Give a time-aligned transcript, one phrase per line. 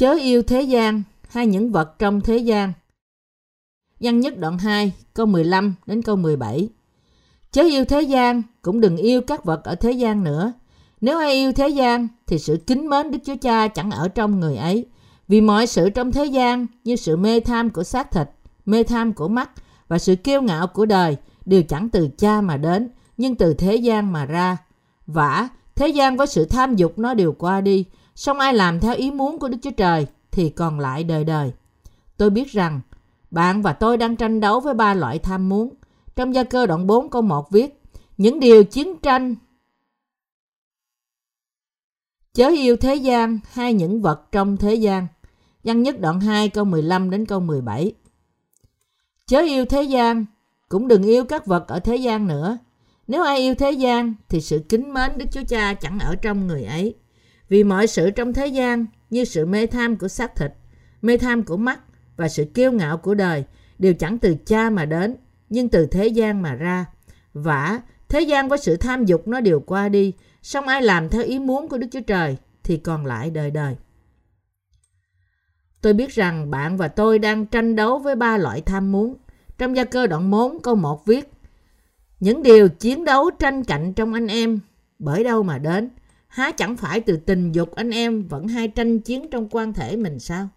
[0.00, 2.72] Chớ yêu thế gian hay những vật trong thế gian.
[4.00, 6.68] Văn nhất đoạn 2, câu 15 đến câu 17.
[7.52, 10.52] Chớ yêu thế gian, cũng đừng yêu các vật ở thế gian nữa.
[11.00, 14.40] Nếu ai yêu thế gian, thì sự kính mến Đức Chúa Cha chẳng ở trong
[14.40, 14.86] người ấy.
[15.28, 18.28] Vì mọi sự trong thế gian, như sự mê tham của xác thịt,
[18.66, 19.50] mê tham của mắt
[19.88, 23.76] và sự kiêu ngạo của đời, đều chẳng từ cha mà đến, nhưng từ thế
[23.76, 24.56] gian mà ra.
[25.06, 28.94] Vả, thế gian với sự tham dục nó đều qua đi, song ai làm theo
[28.94, 31.52] ý muốn của Đức Chúa Trời thì còn lại đời đời.
[32.16, 32.80] Tôi biết rằng
[33.30, 35.74] bạn và tôi đang tranh đấu với ba loại tham muốn.
[36.16, 37.82] Trong gia cơ đoạn 4 câu 1 viết
[38.16, 39.34] Những điều chiến tranh
[42.34, 45.06] Chớ yêu thế gian hay những vật trong thế gian.
[45.64, 47.92] Văn nhất đoạn 2 câu 15 đến câu 17.
[49.26, 50.24] Chớ yêu thế gian,
[50.68, 52.58] cũng đừng yêu các vật ở thế gian nữa.
[53.06, 56.46] Nếu ai yêu thế gian thì sự kính mến Đức Chúa Cha chẳng ở trong
[56.46, 56.94] người ấy.
[57.50, 60.52] Vì mọi sự trong thế gian như sự mê tham của xác thịt,
[61.02, 61.80] mê tham của mắt
[62.16, 63.44] và sự kiêu ngạo của đời
[63.78, 65.16] đều chẳng từ cha mà đến,
[65.48, 66.86] nhưng từ thế gian mà ra.
[67.34, 70.12] Vả, thế gian với sự tham dục nó đều qua đi,
[70.42, 73.76] song ai làm theo ý muốn của Đức Chúa Trời thì còn lại đời đời.
[75.80, 79.16] Tôi biết rằng bạn và tôi đang tranh đấu với ba loại tham muốn.
[79.58, 81.32] Trong gia cơ đoạn 4 câu 1 viết
[82.20, 84.60] Những điều chiến đấu tranh cạnh trong anh em
[84.98, 85.90] bởi đâu mà đến?
[86.30, 89.96] Há chẳng phải từ tình dục anh em vẫn hay tranh chiến trong quan thể
[89.96, 90.48] mình sao?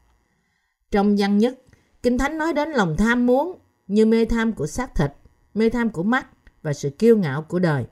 [0.92, 1.60] Trong văn nhất,
[2.04, 5.12] Kinh Thánh nói đến lòng tham muốn như mê tham của xác thịt,
[5.54, 6.28] mê tham của mắt
[6.64, 7.86] và sự kiêu ngạo của đời.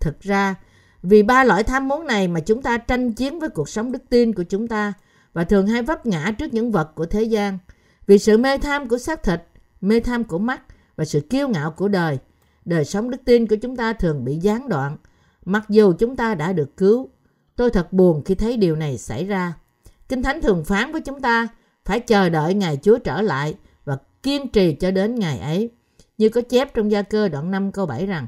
[0.00, 0.54] Thực ra,
[1.02, 4.02] vì ba loại tham muốn này mà chúng ta tranh chiến với cuộc sống đức
[4.08, 4.92] tin của chúng ta
[5.32, 7.58] và thường hay vấp ngã trước những vật của thế gian.
[8.06, 9.42] Vì sự mê tham của xác thịt,
[9.80, 10.62] mê tham của mắt
[10.96, 12.18] và sự kiêu ngạo của đời,
[12.64, 14.96] đời sống đức tin của chúng ta thường bị gián đoạn,
[15.44, 17.08] mặc dù chúng ta đã được cứu.
[17.56, 19.54] Tôi thật buồn khi thấy điều này xảy ra.
[20.08, 21.48] Kinh Thánh thường phán với chúng ta
[21.84, 23.54] phải chờ đợi ngày Chúa trở lại
[23.84, 25.70] và kiên trì cho đến ngày ấy.
[26.18, 28.26] Như có chép trong gia cơ đoạn 5 câu 7 rằng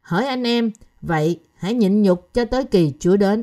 [0.00, 3.42] Hỡi anh em, vậy hãy nhịn nhục cho tới kỳ Chúa đến.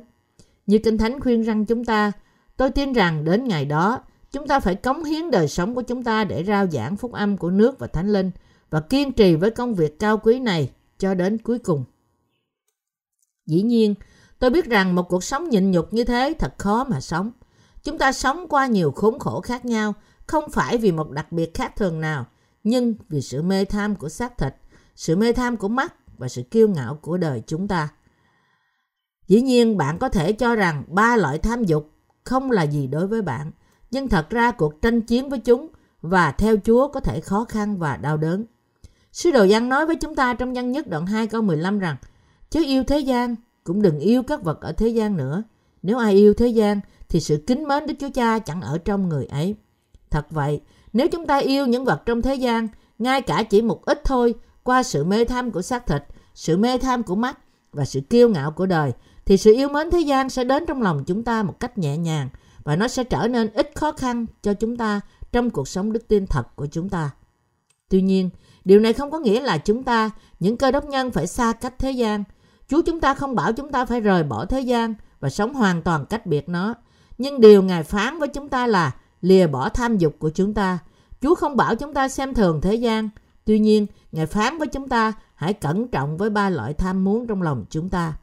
[0.66, 2.12] Như Kinh Thánh khuyên rằng chúng ta,
[2.58, 4.02] tôi tin rằng đến ngày đó,
[4.32, 7.38] chúng ta phải cống hiến đời sống của chúng ta để rao giảng phúc âm
[7.38, 8.32] của nước và thánh linh
[8.70, 10.70] và kiên trì với công việc cao quý này
[11.00, 11.84] cho đến cuối cùng.
[13.46, 13.96] Dĩ nhiên,
[14.40, 17.32] tôi biết rằng một cuộc sống nhịn nhục như thế thật khó mà sống.
[17.84, 19.94] Chúng ta sống qua nhiều khốn khổ khác nhau,
[20.28, 22.26] không phải vì một đặc biệt khác thường nào,
[22.64, 24.56] nhưng vì sự mê tham của xác thịt,
[24.96, 27.90] sự mê tham của mắt và sự kiêu ngạo của đời chúng ta.
[29.28, 31.92] Dĩ nhiên bạn có thể cho rằng ba loại tham dục
[32.24, 33.52] không là gì đối với bạn,
[33.92, 35.68] nhưng thật ra cuộc tranh chiến với chúng
[36.02, 38.46] và theo Chúa có thể khó khăn và đau đớn.
[39.12, 41.96] Sứ đồ Giăng nói với chúng ta trong văn nhất đoạn 2 câu 15 rằng
[42.54, 45.44] Chứ yêu thế gian, cũng đừng yêu các vật ở thế gian nữa.
[45.84, 49.10] Nếu ai yêu thế gian thì sự kính mến Đức Chúa Cha chẳng ở trong
[49.10, 49.56] người ấy.
[50.10, 50.62] Thật vậy,
[50.94, 52.68] nếu chúng ta yêu những vật trong thế gian,
[53.00, 56.04] ngay cả chỉ một ít thôi, qua sự mê tham của xác thịt,
[56.34, 57.40] sự mê tham của mắt
[57.72, 58.92] và sự kiêu ngạo của đời,
[59.26, 61.98] thì sự yêu mến thế gian sẽ đến trong lòng chúng ta một cách nhẹ
[61.98, 62.30] nhàng
[62.64, 66.08] và nó sẽ trở nên ít khó khăn cho chúng ta trong cuộc sống đức
[66.08, 67.10] tin thật của chúng ta.
[67.90, 68.30] Tuy nhiên,
[68.66, 71.80] điều này không có nghĩa là chúng ta, những cơ đốc nhân phải xa cách
[71.80, 72.24] thế gian.
[72.74, 75.82] Chúa chúng ta không bảo chúng ta phải rời bỏ thế gian và sống hoàn
[75.82, 76.74] toàn cách biệt nó.
[77.18, 78.92] Nhưng điều Ngài phán với chúng ta là
[79.22, 80.80] lìa bỏ tham dục của chúng ta.
[81.22, 83.10] Chúa không bảo chúng ta xem thường thế gian.
[83.46, 87.28] Tuy nhiên, Ngài phán với chúng ta hãy cẩn trọng với ba loại tham muốn
[87.28, 88.14] trong lòng chúng ta.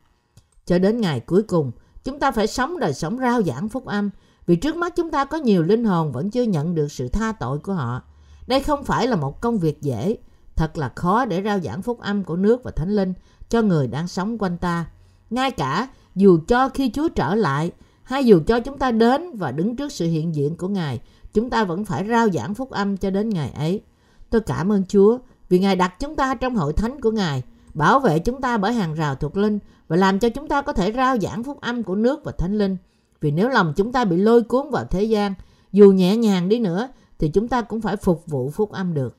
[0.66, 1.72] Cho đến ngày cuối cùng,
[2.04, 4.10] chúng ta phải sống đời sống rao giảng phúc âm
[4.46, 7.32] vì trước mắt chúng ta có nhiều linh hồn vẫn chưa nhận được sự tha
[7.32, 8.02] tội của họ.
[8.46, 10.16] Đây không phải là một công việc dễ,
[10.56, 13.14] thật là khó để rao giảng phúc âm của nước và thánh linh
[13.50, 14.86] cho người đang sống quanh ta.
[15.30, 17.72] Ngay cả dù cho khi Chúa trở lại,
[18.02, 21.00] hay dù cho chúng ta đến và đứng trước sự hiện diện của Ngài,
[21.32, 23.82] chúng ta vẫn phải rao giảng phúc âm cho đến ngày ấy.
[24.30, 25.18] Tôi cảm ơn Chúa
[25.48, 27.42] vì Ngài đặt chúng ta trong hội thánh của Ngài,
[27.74, 29.58] bảo vệ chúng ta bởi hàng rào thuộc linh
[29.88, 32.58] và làm cho chúng ta có thể rao giảng phúc âm của nước và thánh
[32.58, 32.76] linh.
[33.20, 35.34] Vì nếu lòng chúng ta bị lôi cuốn vào thế gian,
[35.72, 36.88] dù nhẹ nhàng đi nữa,
[37.18, 39.18] thì chúng ta cũng phải phục vụ phúc âm được.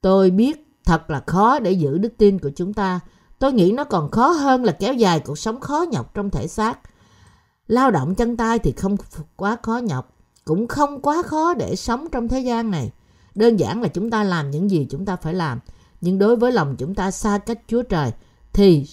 [0.00, 3.00] Tôi biết thật là khó để giữ đức tin của chúng ta.
[3.38, 6.48] Tôi nghĩ nó còn khó hơn là kéo dài cuộc sống khó nhọc trong thể
[6.48, 6.78] xác.
[7.68, 8.96] Lao động chân tay thì không
[9.36, 12.90] quá khó nhọc, cũng không quá khó để sống trong thế gian này.
[13.34, 15.60] Đơn giản là chúng ta làm những gì chúng ta phải làm.
[16.00, 18.12] Nhưng đối với lòng chúng ta xa cách Chúa Trời
[18.52, 18.86] thì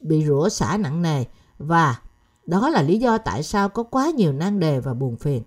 [0.00, 1.24] bị rủa xả nặng nề
[1.58, 1.98] và
[2.46, 5.42] đó là lý do tại sao có quá nhiều nan đề và buồn phiền.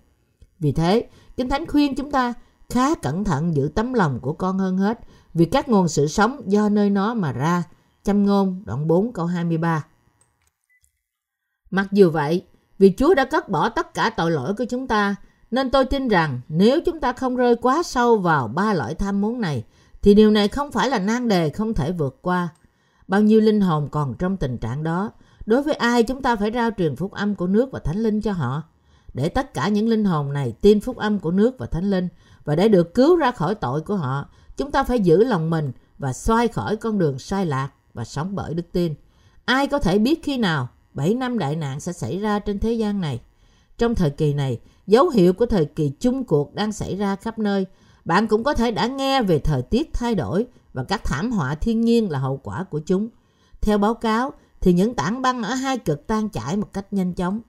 [0.60, 2.34] Vì thế, Kinh Thánh khuyên chúng ta
[2.68, 5.00] khá cẩn thận giữ tấm lòng của con hơn hết
[5.34, 7.62] vì các nguồn sự sống do nơi nó mà ra.
[8.02, 9.84] Châm ngôn đoạn 4 câu 23
[11.70, 12.42] Mặc dù vậy,
[12.78, 15.16] Vì Chúa đã cất bỏ tất cả tội lỗi của chúng ta,
[15.50, 19.20] nên tôi tin rằng nếu chúng ta không rơi quá sâu vào ba loại tham
[19.20, 19.64] muốn này,
[20.02, 22.48] thì điều này không phải là nan đề không thể vượt qua.
[23.08, 25.12] Bao nhiêu linh hồn còn trong tình trạng đó,
[25.46, 28.20] đối với ai chúng ta phải rao truyền phúc âm của nước và thánh linh
[28.20, 28.62] cho họ.
[29.14, 32.08] Để tất cả những linh hồn này tin phúc âm của nước và thánh linh
[32.44, 35.72] và để được cứu ra khỏi tội của họ, chúng ta phải giữ lòng mình
[35.98, 38.94] và xoay khỏi con đường sai lạc và sống bởi đức tin.
[39.44, 42.72] Ai có thể biết khi nào 7 năm đại nạn sẽ xảy ra trên thế
[42.72, 43.20] gian này?
[43.78, 47.38] Trong thời kỳ này, dấu hiệu của thời kỳ chung cuộc đang xảy ra khắp
[47.38, 47.66] nơi.
[48.04, 51.54] Bạn cũng có thể đã nghe về thời tiết thay đổi và các thảm họa
[51.54, 53.08] thiên nhiên là hậu quả của chúng.
[53.60, 57.12] Theo báo cáo, thì những tảng băng ở hai cực tan chảy một cách nhanh
[57.12, 57.40] chóng.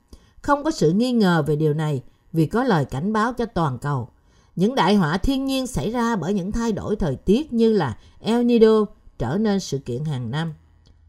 [0.42, 2.04] Không có sự nghi ngờ về điều này
[2.34, 4.10] vì có lời cảnh báo cho toàn cầu.
[4.56, 7.98] Những đại họa thiên nhiên xảy ra bởi những thay đổi thời tiết như là
[8.20, 8.86] El Nido
[9.18, 10.54] trở nên sự kiện hàng năm.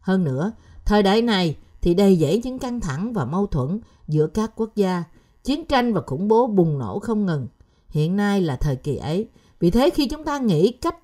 [0.01, 0.53] Hơn nữa,
[0.85, 4.77] thời đại này thì đầy dẫy những căng thẳng và mâu thuẫn giữa các quốc
[4.77, 5.05] gia,
[5.45, 7.49] chiến tranh và khủng bố bùng nổ không ngừng.
[7.89, 9.29] Hiện nay là thời kỳ ấy.
[9.61, 10.97] Vì thế khi chúng ta nghĩ cách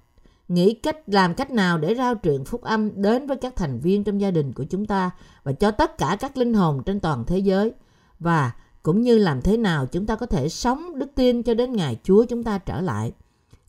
[0.49, 4.05] nghĩ cách làm cách nào để rao truyền phúc âm đến với các thành viên
[4.05, 5.11] trong gia đình của chúng ta
[5.43, 7.73] và cho tất cả các linh hồn trên toàn thế giới
[8.19, 11.73] và cũng như làm thế nào chúng ta có thể sống đức tin cho đến
[11.73, 13.13] ngày Chúa chúng ta trở lại.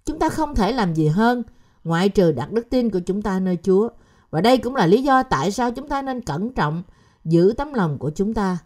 [0.06, 1.44] Chúng ta không thể làm gì hơn
[1.84, 3.90] ngoại trừ đặt đức tin của chúng ta nơi Chúa.
[4.30, 6.84] Và đây cũng là lý do tại sao chúng ta nên cẩn trọng
[7.26, 8.58] giữ tấm lòng của chúng ta.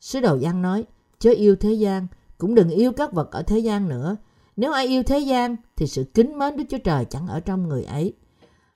[0.00, 0.84] Sứ đồ Giăng nói,
[1.18, 2.06] chớ yêu thế gian,
[2.38, 4.16] cũng đừng yêu các vật ở thế gian nữa.
[4.56, 7.68] Nếu ai yêu thế gian thì sự kính mến Đức Chúa Trời chẳng ở trong
[7.68, 8.12] người ấy.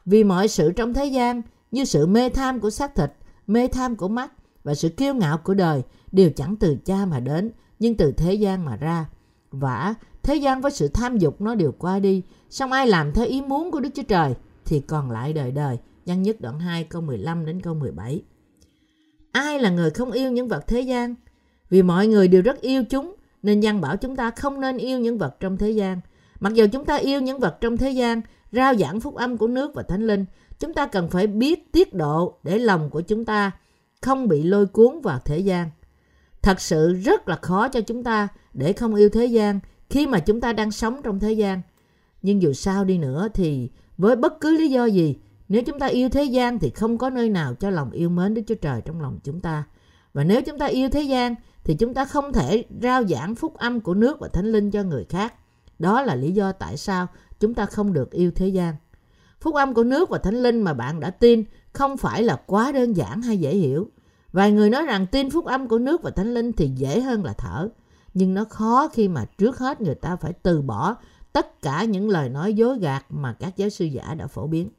[0.04, 3.12] Vì mọi sự trong thế gian như sự mê tham của xác thịt,
[3.46, 4.32] mê tham của mắt
[4.64, 8.34] và sự kiêu ngạo của đời đều chẳng từ cha mà đến, nhưng từ thế
[8.34, 9.06] gian mà ra.
[9.50, 13.26] Vả, thế gian với sự tham dục nó đều qua đi, song ai làm theo
[13.26, 14.34] ý muốn của Đức Chúa Trời
[14.64, 15.78] thì còn lại đời đời.
[16.06, 18.22] Văn nhất đoạn 2 câu 15 đến câu 17.
[19.32, 21.14] Ai là người không yêu những vật thế gian?
[21.70, 24.98] Vì mọi người đều rất yêu chúng, nên văn bảo chúng ta không nên yêu
[24.98, 26.00] những vật trong thế gian.
[26.40, 28.20] Mặc dù chúng ta yêu những vật trong thế gian,
[28.52, 30.24] rao giảng phúc âm của nước và thánh linh,
[30.58, 33.50] chúng ta cần phải biết tiết độ để lòng của chúng ta
[34.02, 35.70] không bị lôi cuốn vào thế gian.
[36.42, 39.60] Thật sự rất là khó cho chúng ta để không yêu thế gian
[39.90, 41.62] khi mà chúng ta đang sống trong thế gian.
[42.22, 45.16] Nhưng dù sao đi nữa thì với bất cứ lý do gì,
[45.48, 48.34] nếu chúng ta yêu thế gian thì không có nơi nào cho lòng yêu mến
[48.34, 49.64] Đức Chúa Trời trong lòng chúng ta.
[50.12, 53.54] Và nếu chúng ta yêu thế gian thì chúng ta không thể rao giảng phúc
[53.54, 55.34] âm của nước và thánh linh cho người khác.
[55.78, 57.06] Đó là lý do tại sao
[57.40, 58.74] chúng ta không được yêu thế gian.
[59.40, 62.72] Phúc âm của nước và thánh linh mà bạn đã tin không phải là quá
[62.72, 63.90] đơn giản hay dễ hiểu.
[64.32, 67.24] Vài người nói rằng tin phúc âm của nước và thánh linh thì dễ hơn
[67.24, 67.68] là thở.
[68.14, 70.96] Nhưng nó khó khi mà trước hết người ta phải từ bỏ
[71.32, 74.70] tất cả những lời nói dối gạt mà các giáo sư giả đã phổ biến.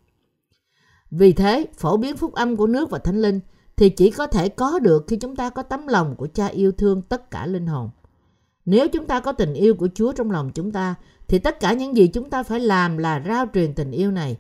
[1.11, 3.39] Vì thế, phổ biến phúc âm của nước và thánh linh
[3.75, 6.71] thì chỉ có thể có được khi chúng ta có tấm lòng của cha yêu
[6.71, 7.89] thương tất cả linh hồn.
[8.65, 10.95] Nếu chúng ta có tình yêu của Chúa trong lòng chúng ta,
[11.27, 14.37] thì tất cả những gì chúng ta phải làm là rao truyền tình yêu này.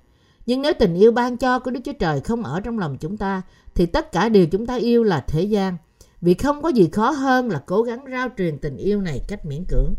[0.51, 3.17] Nhưng nếu tình yêu ban cho của Đức Chúa Trời không ở trong lòng chúng
[3.17, 3.41] ta,
[3.75, 5.77] thì tất cả điều chúng ta yêu là thế gian.
[6.21, 9.45] Vì không có gì khó hơn là cố gắng rao truyền tình yêu này cách
[9.45, 9.93] miễn cưỡng.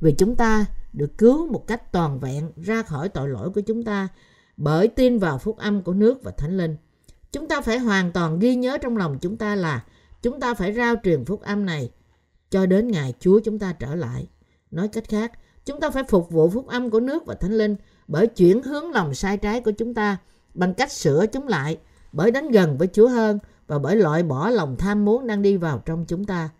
[0.00, 3.82] Vì chúng ta được cứu một cách toàn vẹn ra khỏi tội lỗi của chúng
[3.82, 4.08] ta
[4.56, 6.76] bởi tin vào phúc âm của nước và thánh linh.
[7.32, 9.84] Chúng ta phải hoàn toàn ghi nhớ trong lòng chúng ta là
[10.22, 11.90] chúng ta phải rao truyền phúc âm này
[12.50, 14.26] cho đến ngày Chúa chúng ta trở lại.
[14.70, 15.32] Nói cách khác,
[15.64, 17.76] chúng ta phải phục vụ phúc âm của nước và thánh linh
[18.08, 20.16] bởi chuyển hướng lòng sai trái của chúng ta
[20.54, 21.78] bằng cách sửa chúng lại,
[22.12, 25.56] bởi đến gần với Chúa hơn và bởi loại bỏ lòng tham muốn đang đi
[25.56, 26.50] vào trong chúng ta.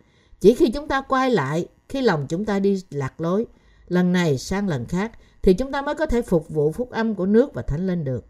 [0.40, 3.46] Chỉ khi chúng ta quay lại, khi lòng chúng ta đi lạc lối,
[3.88, 7.14] lần này sang lần khác, thì chúng ta mới có thể phục vụ phúc âm
[7.14, 8.26] của nước và thánh linh được.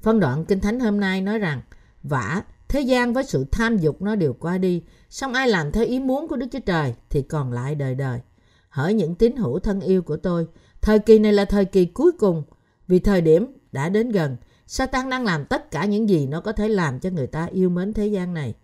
[0.00, 1.62] Phân đoạn Kinh Thánh hôm nay nói rằng,
[2.02, 5.84] vả, thế gian với sự tham dục nó đều qua đi, song ai làm theo
[5.84, 8.20] ý muốn của Đức Chúa Trời thì còn lại đời đời.
[8.68, 10.46] Hỡi những tín hữu thân yêu của tôi,
[10.82, 12.42] thời kỳ này là thời kỳ cuối cùng,
[12.88, 14.36] vì thời điểm đã đến gần,
[14.66, 17.70] Satan đang làm tất cả những gì nó có thể làm cho người ta yêu
[17.70, 18.54] mến thế gian này.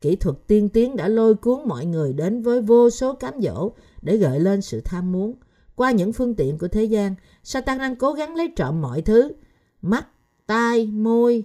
[0.00, 3.72] Kỹ thuật tiên tiến đã lôi cuốn mọi người đến với vô số cám dỗ
[4.02, 5.34] để gợi lên sự tham muốn.
[5.76, 9.32] Qua những phương tiện của thế gian, Satan đang cố gắng lấy trộm mọi thứ.
[9.82, 10.06] Mắt,
[10.46, 11.44] tai, môi,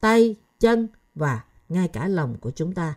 [0.00, 2.94] tay, chân và ngay cả lòng của chúng ta.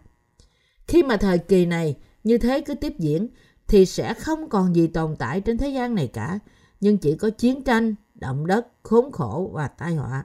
[0.87, 3.27] Khi mà thời kỳ này như thế cứ tiếp diễn
[3.69, 6.39] thì sẽ không còn gì tồn tại trên thế gian này cả,
[6.79, 10.23] nhưng chỉ có chiến tranh, động đất, khốn khổ và tai họa.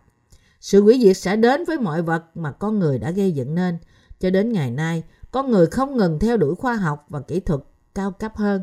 [0.61, 3.79] Sự hủy diệt sẽ đến với mọi vật mà con người đã gây dựng nên.
[4.21, 7.61] Cho đến ngày nay, con người không ngừng theo đuổi khoa học và kỹ thuật
[7.95, 8.63] cao cấp hơn.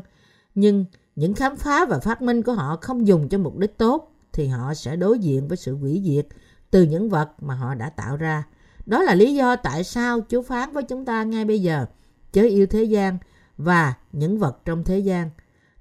[0.54, 0.84] Nhưng
[1.16, 4.46] những khám phá và phát minh của họ không dùng cho mục đích tốt thì
[4.46, 6.26] họ sẽ đối diện với sự hủy diệt
[6.70, 8.44] từ những vật mà họ đã tạo ra.
[8.86, 11.86] Đó là lý do tại sao Chúa phán với chúng ta ngay bây giờ.
[12.32, 13.18] chớ yêu thế gian
[13.58, 15.30] và những vật trong thế gian.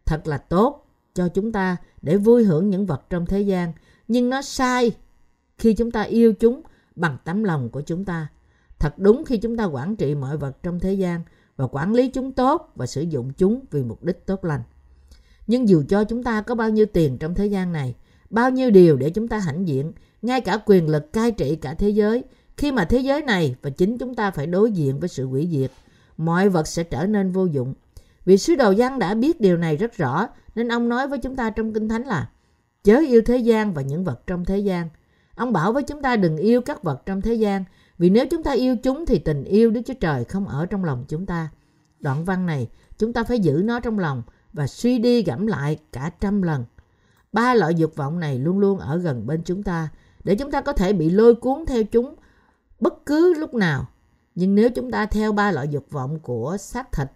[0.05, 3.73] Thật là tốt cho chúng ta để vui hưởng những vật trong thế gian,
[4.07, 4.91] nhưng nó sai
[5.57, 6.61] khi chúng ta yêu chúng
[6.95, 8.27] bằng tấm lòng của chúng ta.
[8.79, 11.21] Thật đúng khi chúng ta quản trị mọi vật trong thế gian
[11.57, 14.61] và quản lý chúng tốt và sử dụng chúng vì mục đích tốt lành.
[15.47, 17.95] Nhưng dù cho chúng ta có bao nhiêu tiền trong thế gian này,
[18.29, 21.73] bao nhiêu điều để chúng ta hãnh diện, ngay cả quyền lực cai trị cả
[21.73, 22.23] thế giới,
[22.57, 25.47] khi mà thế giới này và chính chúng ta phải đối diện với sự hủy
[25.51, 25.71] diệt,
[26.18, 27.74] mọi vật sẽ trở nên vô dụng.
[28.25, 31.36] Vì sứ đồ Giăng đã biết điều này rất rõ, nên ông nói với chúng
[31.36, 32.30] ta trong Kinh Thánh là
[32.84, 34.89] chớ yêu thế gian và những vật trong thế gian.
[35.36, 37.63] Ông bảo với chúng ta đừng yêu các vật trong thế gian,
[37.98, 40.84] vì nếu chúng ta yêu chúng thì tình yêu Đức Chúa Trời không ở trong
[40.84, 41.50] lòng chúng ta.
[42.00, 45.77] Đoạn văn này, chúng ta phải giữ nó trong lòng và suy đi gẫm lại
[45.91, 46.65] cả trăm lần.
[47.34, 49.89] Ba loại dục vọng này luôn luôn ở gần bên chúng ta
[50.24, 52.15] để chúng ta có thể bị lôi cuốn theo chúng
[52.80, 53.88] bất cứ lúc nào.
[54.35, 57.07] Nhưng nếu chúng ta theo ba loại dục vọng của xác thịt,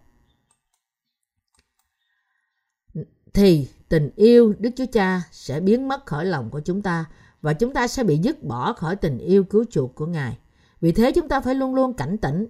[3.34, 7.06] thì tình yêu Đức Chúa Cha sẽ biến mất khỏi lòng của chúng ta
[7.42, 10.38] và chúng ta sẽ bị dứt bỏ khỏi tình yêu cứu chuộc của Ngài.
[10.82, 12.48] Vì thế chúng ta phải luôn luôn cảnh tỉnh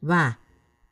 [0.00, 0.36] và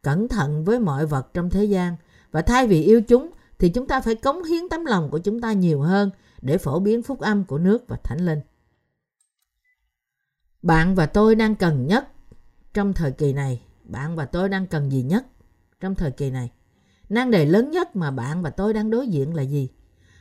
[0.02, 1.96] cẩn thận với mọi vật trong thế gian
[2.30, 5.40] và thay vì yêu chúng, thì chúng ta phải cống hiến tấm lòng của chúng
[5.40, 6.10] ta nhiều hơn
[6.42, 8.40] để phổ biến phúc âm của nước và thánh linh.
[10.62, 12.11] Bạn và tôi đang cần nhất
[12.74, 13.62] trong thời kỳ này.
[13.84, 15.26] Bạn và tôi đang cần gì nhất
[15.80, 16.50] trong thời kỳ này?
[17.08, 19.68] Nan đề lớn nhất mà bạn và tôi đang đối diện là gì?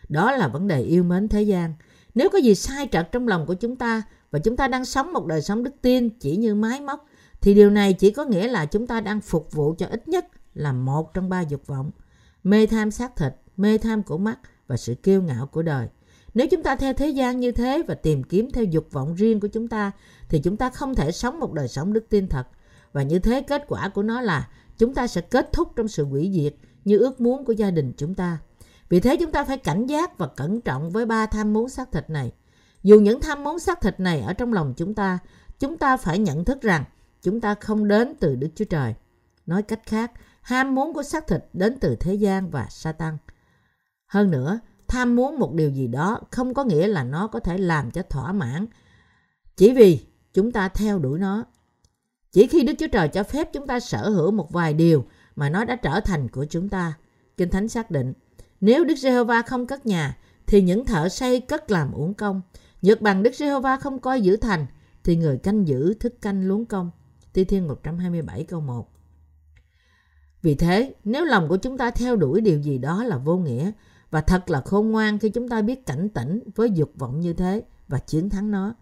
[0.09, 1.73] Đó là vấn đề yêu mến thế gian.
[2.15, 5.13] Nếu có gì sai trật trong lòng của chúng ta và chúng ta đang sống
[5.13, 7.05] một đời sống đức tin chỉ như máy móc,
[7.41, 10.25] thì điều này chỉ có nghĩa là chúng ta đang phục vụ cho ít nhất
[10.53, 11.91] là một trong ba dục vọng.
[12.43, 15.87] Mê tham xác thịt, mê tham của mắt và sự kiêu ngạo của đời.
[16.33, 19.39] Nếu chúng ta theo thế gian như thế và tìm kiếm theo dục vọng riêng
[19.39, 19.91] của chúng ta,
[20.29, 22.47] thì chúng ta không thể sống một đời sống đức tin thật.
[22.93, 26.05] Và như thế kết quả của nó là chúng ta sẽ kết thúc trong sự
[26.05, 28.37] hủy diệt như ước muốn của gia đình chúng ta.
[28.89, 31.91] Vì thế chúng ta phải cảnh giác và cẩn trọng với ba tham muốn xác
[31.91, 32.31] thịt này.
[32.83, 35.19] Dù những tham muốn xác thịt này ở trong lòng chúng ta,
[35.59, 36.83] chúng ta phải nhận thức rằng
[37.21, 38.95] chúng ta không đến từ Đức Chúa Trời.
[39.45, 40.11] Nói cách khác,
[40.41, 43.17] ham muốn của xác thịt đến từ thế gian và Satan.
[44.07, 44.59] Hơn nữa,
[44.91, 48.01] tham muốn một điều gì đó không có nghĩa là nó có thể làm cho
[48.01, 48.65] thỏa mãn
[49.57, 49.99] chỉ vì
[50.33, 51.43] chúng ta theo đuổi nó.
[52.31, 55.05] Chỉ khi Đức Chúa Trời cho phép chúng ta sở hữu một vài điều
[55.35, 56.93] mà nó đã trở thành của chúng ta.
[57.37, 58.13] Kinh Thánh xác định,
[58.61, 60.17] nếu Đức Giê-hô-va không cất nhà,
[60.47, 62.41] thì những thợ xây cất làm uổng công.
[62.81, 64.65] Nhược bằng Đức Giê-hô-va không coi giữ thành,
[65.03, 66.91] thì người canh giữ thức canh luống công.
[67.33, 68.89] Thi Thiên 127 câu 1
[70.41, 73.71] Vì thế, nếu lòng của chúng ta theo đuổi điều gì đó là vô nghĩa
[74.11, 77.33] và thật là khôn ngoan khi chúng ta biết cảnh tỉnh với dục vọng như
[77.33, 78.73] thế và chiến thắng nó.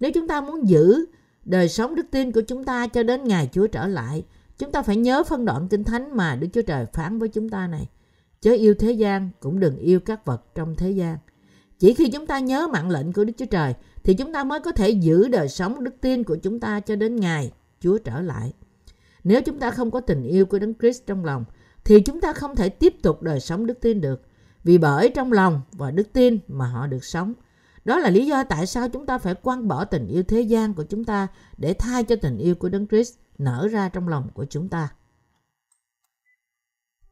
[0.00, 1.04] Nếu chúng ta muốn giữ
[1.44, 4.24] đời sống đức tin của chúng ta cho đến ngày Chúa trở lại,
[4.58, 7.48] chúng ta phải nhớ phân đoạn kinh thánh mà Đức Chúa Trời phán với chúng
[7.48, 7.88] ta này.
[8.40, 11.18] Chớ yêu thế gian, cũng đừng yêu các vật trong thế gian.
[11.78, 14.60] Chỉ khi chúng ta nhớ mạng lệnh của Đức Chúa Trời thì chúng ta mới
[14.60, 18.20] có thể giữ đời sống đức tin của chúng ta cho đến ngày Chúa trở
[18.20, 18.52] lại.
[19.24, 21.44] Nếu chúng ta không có tình yêu của Đấng Christ trong lòng
[21.84, 24.22] thì chúng ta không thể tiếp tục đời sống đức tin được.
[24.64, 27.34] Vì bởi trong lòng và đức tin mà họ được sống.
[27.84, 30.74] Đó là lý do tại sao chúng ta phải quăng bỏ tình yêu thế gian
[30.74, 34.28] của chúng ta để thay cho tình yêu của Đấng Christ nở ra trong lòng
[34.34, 34.88] của chúng ta.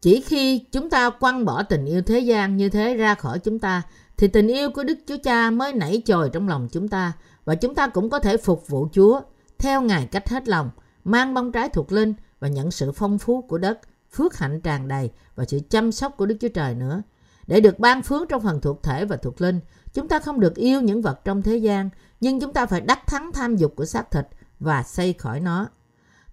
[0.01, 3.59] Chỉ khi chúng ta quăng bỏ tình yêu thế gian như thế ra khỏi chúng
[3.59, 3.83] ta
[4.17, 7.13] thì tình yêu của Đức Chúa Cha mới nảy chồi trong lòng chúng ta
[7.45, 9.21] và chúng ta cũng có thể phục vụ Chúa
[9.59, 10.71] theo Ngài cách hết lòng,
[11.05, 13.81] mang bông trái thuộc linh và nhận sự phong phú của đất,
[14.13, 17.03] phước hạnh tràn đầy và sự chăm sóc của Đức Chúa Trời nữa.
[17.47, 19.61] Để được ban phước trong phần thuộc thể và thuộc linh,
[19.95, 23.07] chúng ta không được yêu những vật trong thế gian, nhưng chúng ta phải đắc
[23.07, 24.27] thắng tham dục của xác thịt
[24.61, 25.69] và xây khỏi nó.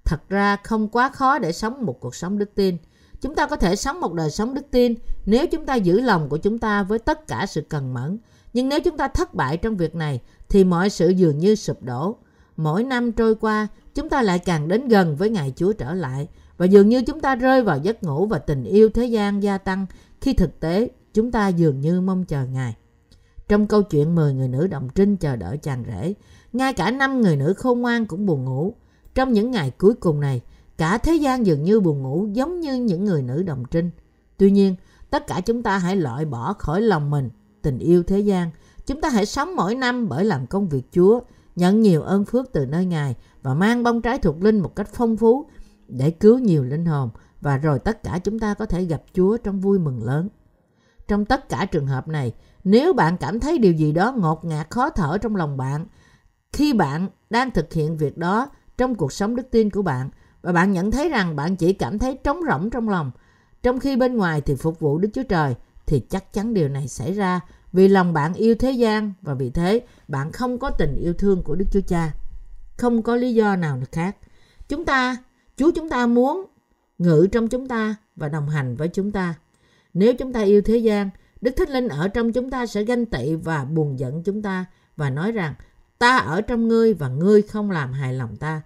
[0.04, 2.78] Thật ra không quá khó để sống một cuộc sống đức tin.
[3.22, 6.30] Chúng ta có thể sống một đời sống đức tin nếu chúng ta giữ lòng
[6.30, 8.18] của chúng ta với tất cả sự cần mẫn.
[8.54, 11.84] Nhưng nếu chúng ta thất bại trong việc này thì mọi sự dường như sụp
[11.84, 12.18] đổ.
[12.58, 16.28] Mỗi năm trôi qua, chúng ta lại càng đến gần với ngày Chúa trở lại
[16.58, 19.58] và dường như chúng ta rơi vào giấc ngủ và tình yêu thế gian gia
[19.58, 19.86] tăng
[20.22, 22.76] khi thực tế chúng ta dường như mong chờ Ngài.
[23.48, 26.14] Trong câu chuyện 10 người nữ đồng trinh chờ đợi chàng rể,
[26.54, 28.74] ngay cả năm người nữ khôn ngoan cũng buồn ngủ.
[29.16, 30.42] Trong những ngày cuối cùng này,
[30.78, 33.90] cả thế gian dường như buồn ngủ giống như những người nữ đồng trinh.
[34.38, 34.76] Tuy nhiên,
[35.10, 37.30] tất cả chúng ta hãy loại bỏ khỏi lòng mình
[37.62, 38.50] tình yêu thế gian.
[38.86, 41.20] Chúng ta hãy sống mỗi năm bởi làm công việc Chúa,
[41.56, 44.90] nhận nhiều ơn phước từ nơi Ngài và mang bông trái thuộc linh một cách
[44.94, 45.46] phong phú
[45.88, 47.10] để cứu nhiều linh hồn
[47.42, 50.30] và rồi tất cả chúng ta có thể gặp Chúa trong vui mừng lớn.
[51.08, 52.34] Trong tất cả trường hợp này,
[52.64, 55.86] nếu bạn cảm thấy điều gì đó ngột ngạt khó thở trong lòng bạn,
[56.54, 60.10] khi bạn đang thực hiện việc đó trong cuộc sống đức tin của bạn
[60.42, 63.12] và bạn nhận thấy rằng bạn chỉ cảm thấy trống rỗng trong lòng,
[63.64, 65.56] trong khi bên ngoài thì phục vụ Đức Chúa Trời,
[65.86, 67.40] thì chắc chắn điều này xảy ra
[67.74, 71.44] vì lòng bạn yêu thế gian và vì thế bạn không có tình yêu thương
[71.44, 72.12] của Đức Chúa Cha.
[72.78, 74.18] Không có lý do nào khác.
[74.70, 75.18] Chúng ta,
[75.56, 76.46] Chúa chúng ta muốn
[76.98, 79.36] ngự trong chúng ta và đồng hành với chúng ta.
[79.94, 81.10] Nếu chúng ta yêu thế gian,
[81.42, 84.66] Đức Thánh Linh ở trong chúng ta sẽ ganh tị và buồn giận chúng ta
[84.96, 85.54] và nói rằng
[86.00, 88.62] ta ở trong ngươi và ngươi không làm hài lòng ta.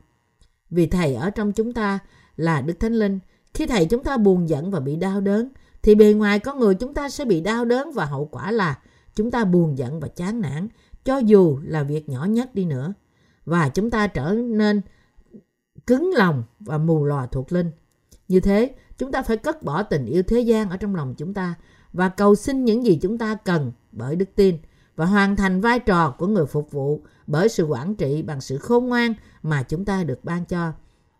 [0.70, 2.00] Vì Thầy ở trong chúng ta
[2.36, 3.20] là Đức Thánh Linh.
[3.54, 5.50] Khi Thầy chúng ta buồn giận và bị đau đớn,
[5.82, 8.80] thì bề ngoài có người chúng ta sẽ bị đau đớn và hậu quả là
[9.16, 10.68] chúng ta buồn giận và chán nản,
[11.06, 12.94] cho dù là việc nhỏ nhất đi nữa.
[13.46, 14.82] Và chúng ta trở nên
[15.88, 17.72] cứng lòng và mù lòa thuộc linh.
[18.28, 21.34] Như thế, chúng ta phải cất bỏ tình yêu thế gian ở trong lòng chúng
[21.34, 21.56] ta
[21.94, 24.58] và cầu xin những gì chúng ta cần bởi đức tin
[24.96, 28.58] và hoàn thành vai trò của người phục vụ bởi sự quản trị bằng sự
[28.58, 30.72] khôn ngoan mà chúng ta được ban cho.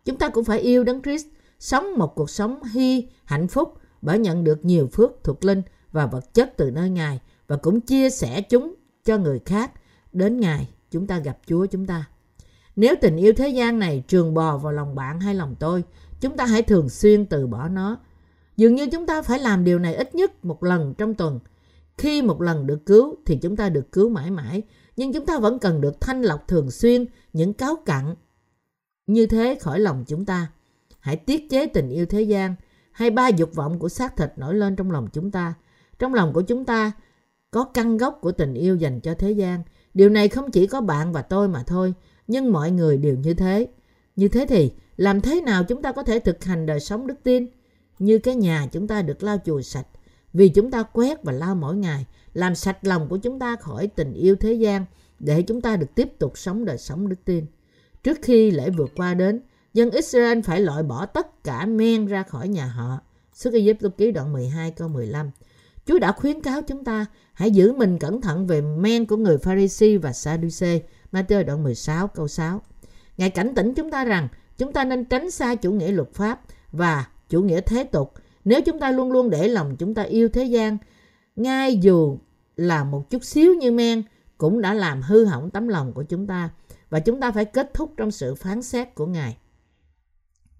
[0.04, 1.26] Chúng ta cũng phải yêu Đấng Christ,
[1.58, 5.62] sống một cuộc sống hy, hạnh phúc bởi nhận được nhiều phước thuộc linh
[5.92, 8.74] và vật chất từ nơi Ngài và cũng chia sẻ chúng
[9.04, 9.72] cho người khác
[10.12, 12.04] đến ngày chúng ta gặp Chúa chúng ta.
[12.76, 15.84] Nếu tình yêu thế gian này trường bò vào lòng bạn hay lòng tôi,
[16.20, 17.98] chúng ta hãy thường xuyên từ bỏ nó.
[18.56, 21.40] Dường như chúng ta phải làm điều này ít nhất một lần trong tuần.
[21.98, 24.62] Khi một lần được cứu thì chúng ta được cứu mãi mãi,
[24.96, 28.14] nhưng chúng ta vẫn cần được thanh lọc thường xuyên những cáo cặn
[29.06, 30.52] như thế khỏi lòng chúng ta.
[31.00, 32.54] Hãy tiết chế tình yêu thế gian
[32.92, 35.54] hay ba dục vọng của xác thịt nổi lên trong lòng chúng ta.
[35.98, 36.92] Trong lòng của chúng ta
[37.50, 39.62] có căn gốc của tình yêu dành cho thế gian.
[39.94, 41.94] Điều này không chỉ có bạn và tôi mà thôi,
[42.26, 43.68] nhưng mọi người đều như thế.
[44.16, 47.22] Như thế thì làm thế nào chúng ta có thể thực hành đời sống đức
[47.22, 47.46] tin?
[47.98, 49.86] Như cái nhà chúng ta được lau chùi sạch
[50.32, 53.86] vì chúng ta quét và lau mỗi ngày, làm sạch lòng của chúng ta khỏi
[53.86, 54.84] tình yêu thế gian
[55.18, 57.46] để chúng ta được tiếp tục sống đời sống đức tin.
[58.02, 59.40] Trước khi lễ vượt qua đến,
[59.74, 63.00] dân Israel phải loại bỏ tất cả men ra khỏi nhà họ.
[63.32, 65.30] Sức Ai Cập ký đoạn 12 câu 15.
[65.86, 69.38] Chúa đã khuyến cáo chúng ta hãy giữ mình cẩn thận về men của người
[69.38, 70.80] Pharisee và Sadducee.
[71.12, 72.62] Matthew đoạn 16 câu 6.
[73.16, 76.40] Ngài cảnh tỉnh chúng ta rằng chúng ta nên tránh xa chủ nghĩa luật pháp
[76.72, 78.14] và chủ nghĩa thế tục.
[78.44, 80.78] Nếu chúng ta luôn luôn để lòng chúng ta yêu thế gian,
[81.36, 82.18] ngay dù
[82.56, 84.02] là một chút xíu như men,
[84.38, 86.50] cũng đã làm hư hỏng tấm lòng của chúng ta
[86.90, 89.36] và chúng ta phải kết thúc trong sự phán xét của Ngài.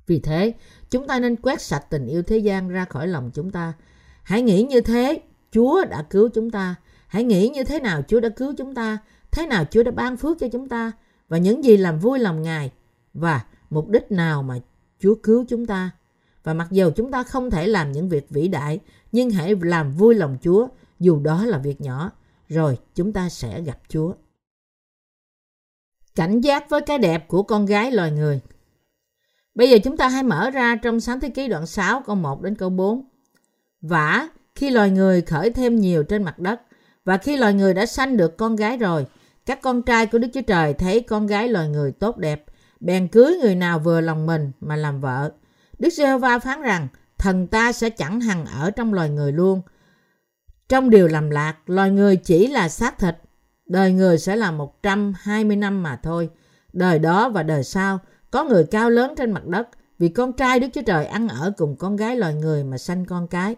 [0.07, 0.55] Vì thế,
[0.91, 3.73] chúng ta nên quét sạch tình yêu thế gian ra khỏi lòng chúng ta.
[4.23, 5.21] Hãy nghĩ như thế,
[5.53, 6.75] Chúa đã cứu chúng ta.
[7.07, 8.99] Hãy nghĩ như thế nào Chúa đã cứu chúng ta,
[9.31, 10.93] thế nào Chúa đã ban phước cho chúng ta
[11.29, 12.71] và những gì làm vui lòng Ngài
[13.15, 14.59] và mục đích nào mà
[14.99, 15.91] Chúa cứu chúng ta.
[16.45, 18.81] Và mặc dù chúng ta không thể làm những việc vĩ đại,
[19.13, 20.69] nhưng hãy làm vui lòng Chúa,
[21.01, 22.11] dù đó là việc nhỏ,
[22.49, 24.13] rồi chúng ta sẽ gặp Chúa.
[26.15, 28.41] Cảnh giác với cái đẹp của con gái loài người
[29.59, 32.43] Bây giờ chúng ta hãy mở ra trong sáng thế ký đoạn 6 câu 1
[32.43, 33.05] đến câu 4.
[33.81, 36.61] Vả, khi loài người khởi thêm nhiều trên mặt đất,
[37.05, 39.07] và khi loài người đã sanh được con gái rồi,
[39.47, 42.45] các con trai của Đức Chúa Trời thấy con gái loài người tốt đẹp,
[42.81, 45.33] bèn cưới người nào vừa lòng mình mà làm vợ.
[45.79, 46.89] Đức giê va phán rằng,
[47.19, 49.63] thần ta sẽ chẳng hằng ở trong loài người luôn.
[50.69, 53.17] Trong điều làm lạc, loài người chỉ là xác thịt,
[53.67, 56.31] đời người sẽ là 120 năm mà thôi.
[56.73, 57.99] Đời đó và đời sau,
[58.31, 61.53] có người cao lớn trên mặt đất, vì con trai Đức Chúa Trời ăn ở
[61.57, 63.57] cùng con gái loài người mà sanh con cái.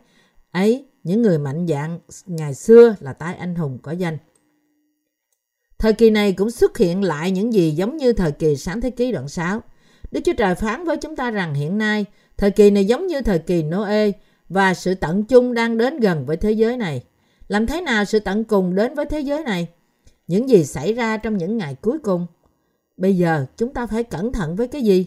[0.50, 4.18] Ấy, những người mạnh dạng ngày xưa là tái anh hùng có danh.
[5.80, 8.90] Thời kỳ này cũng xuất hiện lại những gì giống như thời kỳ sáng thế
[8.90, 9.62] ký đoạn 6.
[10.10, 12.04] Đức Chúa Trời phán với chúng ta rằng hiện nay,
[12.36, 14.10] thời kỳ này giống như thời kỳ Noe
[14.48, 17.04] và sự tận chung đang đến gần với thế giới này.
[17.48, 19.68] Làm thế nào sự tận cùng đến với thế giới này?
[20.26, 22.26] Những gì xảy ra trong những ngày cuối cùng?
[22.96, 25.06] Bây giờ chúng ta phải cẩn thận với cái gì?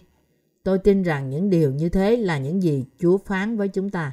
[0.64, 4.12] Tôi tin rằng những điều như thế là những gì Chúa phán với chúng ta.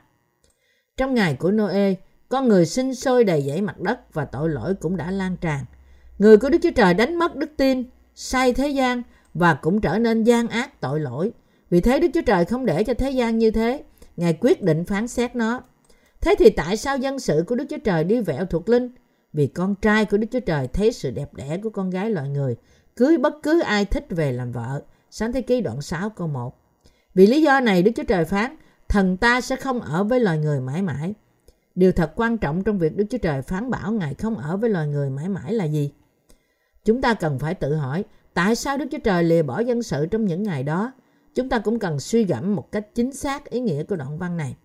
[0.96, 1.94] Trong ngày của Noe,
[2.28, 5.64] con người sinh sôi đầy dãy mặt đất và tội lỗi cũng đã lan tràn.
[6.20, 9.02] Người của Đức Chúa Trời đánh mất đức tin, sai thế gian
[9.34, 11.32] và cũng trở nên gian ác tội lỗi.
[11.70, 13.82] Vì thế Đức Chúa Trời không để cho thế gian như thế.
[14.16, 15.62] Ngài quyết định phán xét nó.
[16.20, 18.90] Thế thì tại sao dân sự của Đức Chúa Trời đi vẹo thuộc linh?
[19.32, 22.28] Vì con trai của Đức Chúa Trời thấy sự đẹp đẽ của con gái loài
[22.28, 22.56] người,
[22.96, 24.82] cưới bất cứ ai thích về làm vợ.
[25.10, 26.58] Sáng thế ký đoạn 6 câu 1.
[27.14, 28.56] Vì lý do này Đức Chúa Trời phán,
[28.88, 31.14] thần ta sẽ không ở với loài người mãi mãi.
[31.74, 34.70] Điều thật quan trọng trong việc Đức Chúa Trời phán bảo Ngài không ở với
[34.70, 35.90] loài người mãi mãi là gì?
[36.90, 40.06] Chúng ta cần phải tự hỏi, tại sao Đức Chúa Trời lìa bỏ dân sự
[40.06, 40.92] trong những ngày đó?
[41.34, 44.36] Chúng ta cũng cần suy gẫm một cách chính xác ý nghĩa của đoạn văn
[44.36, 44.56] này.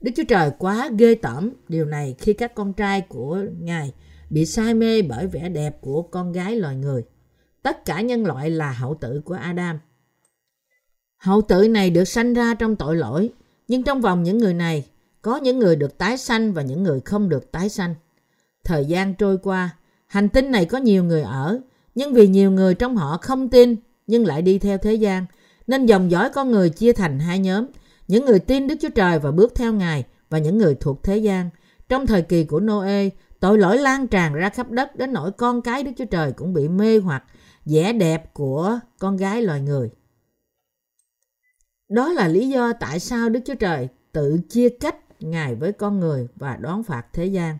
[0.00, 3.92] Đức Chúa Trời quá ghê tởm điều này khi các con trai của Ngài
[4.30, 7.04] bị say mê bởi vẻ đẹp của con gái loài người.
[7.62, 9.78] Tất cả nhân loại là hậu tự của Adam.
[11.16, 13.32] Hậu tự này được sanh ra trong tội lỗi,
[13.68, 14.86] nhưng trong vòng những người này,
[15.22, 17.94] có những người được tái sanh và những người không được tái sanh.
[18.64, 21.60] Thời gian trôi qua, hành tinh này có nhiều người ở,
[21.94, 25.26] nhưng vì nhiều người trong họ không tin nhưng lại đi theo thế gian,
[25.66, 27.66] nên dòng dõi con người chia thành hai nhóm,
[28.08, 31.16] những người tin Đức Chúa Trời và bước theo Ngài và những người thuộc thế
[31.16, 31.50] gian.
[31.88, 33.08] Trong thời kỳ của Noe,
[33.40, 36.54] tội lỗi lan tràn ra khắp đất đến nỗi con cái Đức Chúa Trời cũng
[36.54, 37.24] bị mê hoặc
[37.64, 39.90] vẻ đẹp của con gái loài người.
[41.88, 46.00] Đó là lý do tại sao Đức Chúa Trời tự chia cách Ngài với con
[46.00, 47.58] người và đón phạt thế gian.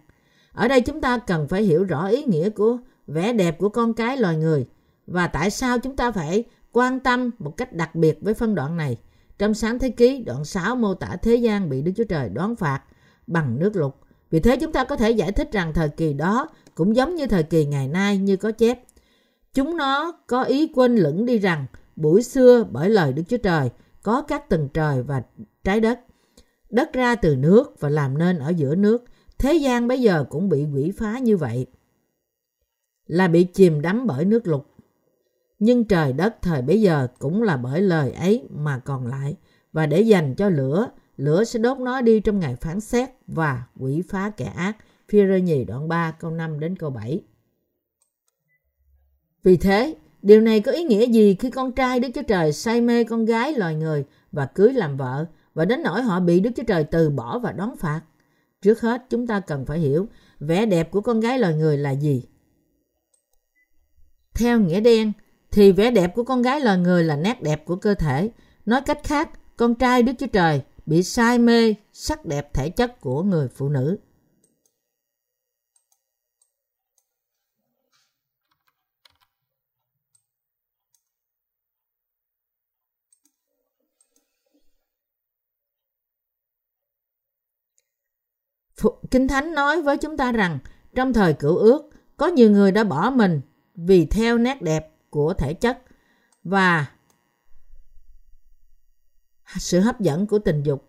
[0.59, 3.95] Ở đây chúng ta cần phải hiểu rõ ý nghĩa của vẻ đẹp của con
[3.95, 4.67] cái loài người
[5.07, 8.77] và tại sao chúng ta phải quan tâm một cách đặc biệt với phân đoạn
[8.77, 8.97] này.
[9.39, 12.57] Trong sáng thế ký, đoạn 6 mô tả thế gian bị Đức Chúa Trời đón
[12.57, 12.81] phạt
[13.27, 13.97] bằng nước lục.
[14.31, 17.27] Vì thế chúng ta có thể giải thích rằng thời kỳ đó cũng giống như
[17.27, 18.81] thời kỳ ngày nay như có chép.
[19.55, 21.67] Chúng nó có ý quên lửng đi rằng
[21.97, 23.71] buổi xưa bởi lời Đức Chúa Trời
[24.03, 25.23] có các tầng trời và
[25.65, 26.01] trái đất.
[26.71, 29.05] Đất ra từ nước và làm nên ở giữa nước.
[29.39, 31.67] Thế gian bây giờ cũng bị quỷ phá như vậy.
[33.07, 34.67] Là bị chìm đắm bởi nước lục.
[35.59, 39.37] Nhưng trời đất thời bấy giờ cũng là bởi lời ấy mà còn lại.
[39.73, 43.67] Và để dành cho lửa, lửa sẽ đốt nó đi trong ngày phán xét và
[43.79, 44.77] quỷ phá kẻ ác.
[45.09, 47.23] Phi rơ nhì đoạn 3 câu 5 đến câu 7.
[49.43, 52.81] Vì thế, điều này có ý nghĩa gì khi con trai Đức Chúa Trời say
[52.81, 56.51] mê con gái loài người và cưới làm vợ và đến nỗi họ bị Đức
[56.57, 58.01] Chúa Trời từ bỏ và đón phạt?
[58.63, 60.09] Trước hết, chúng ta cần phải hiểu
[60.41, 62.29] vẻ đẹp của con gái loài người là gì.
[64.35, 65.13] Theo nghĩa đen,
[65.51, 68.31] thì vẻ đẹp của con gái loài người là nét đẹp của cơ thể.
[68.67, 73.01] Nói cách khác, con trai Đức Chúa Trời bị say mê sắc đẹp thể chất
[73.01, 73.99] của người phụ nữ.
[89.11, 90.59] Kinh Thánh nói với chúng ta rằng
[90.95, 93.41] trong thời cựu ước có nhiều người đã bỏ mình
[93.75, 95.83] vì theo nét đẹp của thể chất
[96.45, 96.87] và
[99.59, 100.89] sự hấp dẫn của tình dục.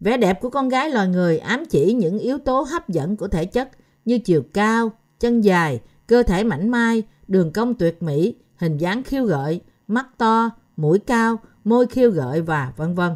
[0.00, 3.28] Vẻ đẹp của con gái loài người ám chỉ những yếu tố hấp dẫn của
[3.28, 3.70] thể chất
[4.04, 9.02] như chiều cao, chân dài, cơ thể mảnh mai, đường cong tuyệt mỹ, hình dáng
[9.02, 13.12] khiêu gợi, mắt to, mũi cao, môi khiêu gợi và vân vân.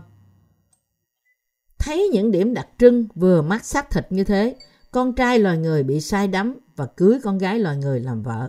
[1.80, 4.56] Thấy những điểm đặc trưng vừa mắt sắc thịt như thế,
[4.90, 8.48] con trai loài người bị sai đắm và cưới con gái loài người làm vợ.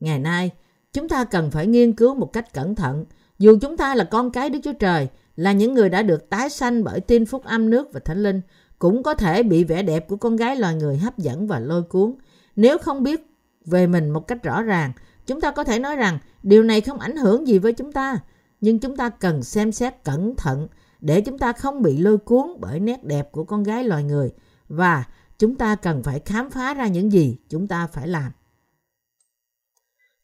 [0.00, 0.50] Ngày nay,
[0.92, 3.04] chúng ta cần phải nghiên cứu một cách cẩn thận.
[3.38, 6.50] Dù chúng ta là con cái Đức Chúa Trời, là những người đã được tái
[6.50, 8.40] sanh bởi tin phúc âm nước và thánh linh,
[8.78, 11.82] cũng có thể bị vẻ đẹp của con gái loài người hấp dẫn và lôi
[11.82, 12.14] cuốn.
[12.56, 13.26] Nếu không biết
[13.64, 14.92] về mình một cách rõ ràng,
[15.26, 18.18] chúng ta có thể nói rằng điều này không ảnh hưởng gì với chúng ta.
[18.60, 20.68] Nhưng chúng ta cần xem xét cẩn thận
[21.00, 24.32] để chúng ta không bị lôi cuốn bởi nét đẹp của con gái loài người
[24.68, 25.04] và
[25.38, 28.32] chúng ta cần phải khám phá ra những gì chúng ta phải làm.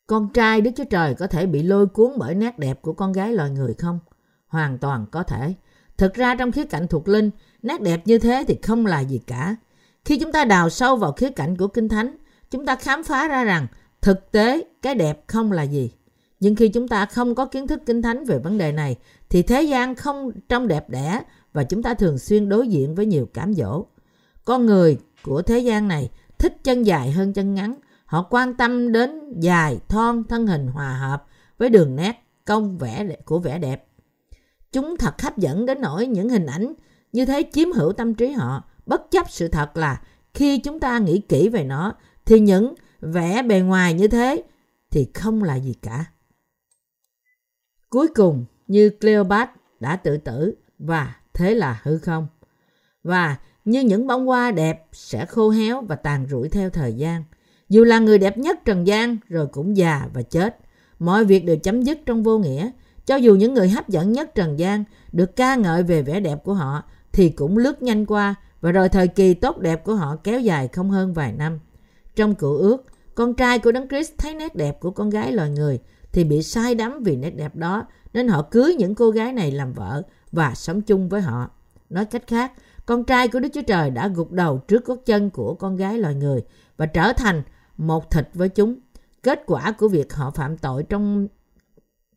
[0.07, 3.13] Con trai Đức Chúa Trời có thể bị lôi cuốn bởi nét đẹp của con
[3.13, 3.99] gái loài người không?
[4.47, 5.55] Hoàn toàn có thể.
[5.97, 7.31] Thực ra trong khía cạnh thuộc linh,
[7.63, 9.57] nét đẹp như thế thì không là gì cả.
[10.05, 12.17] Khi chúng ta đào sâu vào khía cạnh của Kinh Thánh,
[12.51, 13.67] chúng ta khám phá ra rằng
[14.03, 15.93] thực tế cái đẹp không là gì.
[16.41, 18.97] Nhưng khi chúng ta không có kiến thức Kinh Thánh về vấn đề này,
[19.35, 23.07] thì thế gian không trong đẹp đẽ và chúng ta thường xuyên đối diện với
[23.07, 23.87] nhiều cám dỗ.
[24.45, 28.93] Con người của thế gian này thích chân dài hơn chân ngắn, Họ quan tâm
[28.93, 31.27] đến dài, thon, thân hình hòa hợp
[31.59, 32.13] với đường nét,
[32.45, 33.87] công vẽ của vẻ đẹp.
[34.73, 36.75] Chúng thật hấp dẫn đến nỗi những hình ảnh
[37.13, 40.03] như thế chiếm hữu tâm trí họ, bất chấp sự thật là
[40.35, 41.93] khi chúng ta nghĩ kỹ về nó
[42.25, 44.43] thì những vẻ bề ngoài như thế
[44.91, 46.05] thì không là gì cả.
[47.91, 49.51] Cuối cùng, như Cleopat
[49.81, 52.27] đã tự tử và thế là hư không.
[53.03, 57.25] Và như những bông hoa đẹp sẽ khô héo và tàn rủi theo thời gian.
[57.69, 60.59] Dù là người đẹp nhất trần gian rồi cũng già và chết.
[60.99, 62.71] Mọi việc đều chấm dứt trong vô nghĩa.
[63.07, 66.45] Cho dù những người hấp dẫn nhất trần gian được ca ngợi về vẻ đẹp
[66.45, 70.17] của họ thì cũng lướt nhanh qua và rồi thời kỳ tốt đẹp của họ
[70.17, 71.61] kéo dài không hơn vài năm.
[72.17, 75.51] Trong cựu ước, con trai của Đấng Christ thấy nét đẹp của con gái loài
[75.51, 75.81] người
[76.15, 79.51] thì bị sai đắm vì nét đẹp đó nên họ cưới những cô gái này
[79.51, 81.51] làm vợ và sống chung với họ.
[81.91, 82.53] Nói cách khác,
[82.87, 85.99] con trai của Đức Chúa Trời đã gục đầu trước gót chân của con gái
[85.99, 86.43] loài người
[86.77, 87.43] và trở thành
[87.77, 88.75] một thịt với chúng.
[89.23, 91.29] Kết quả của việc họ phạm tội trong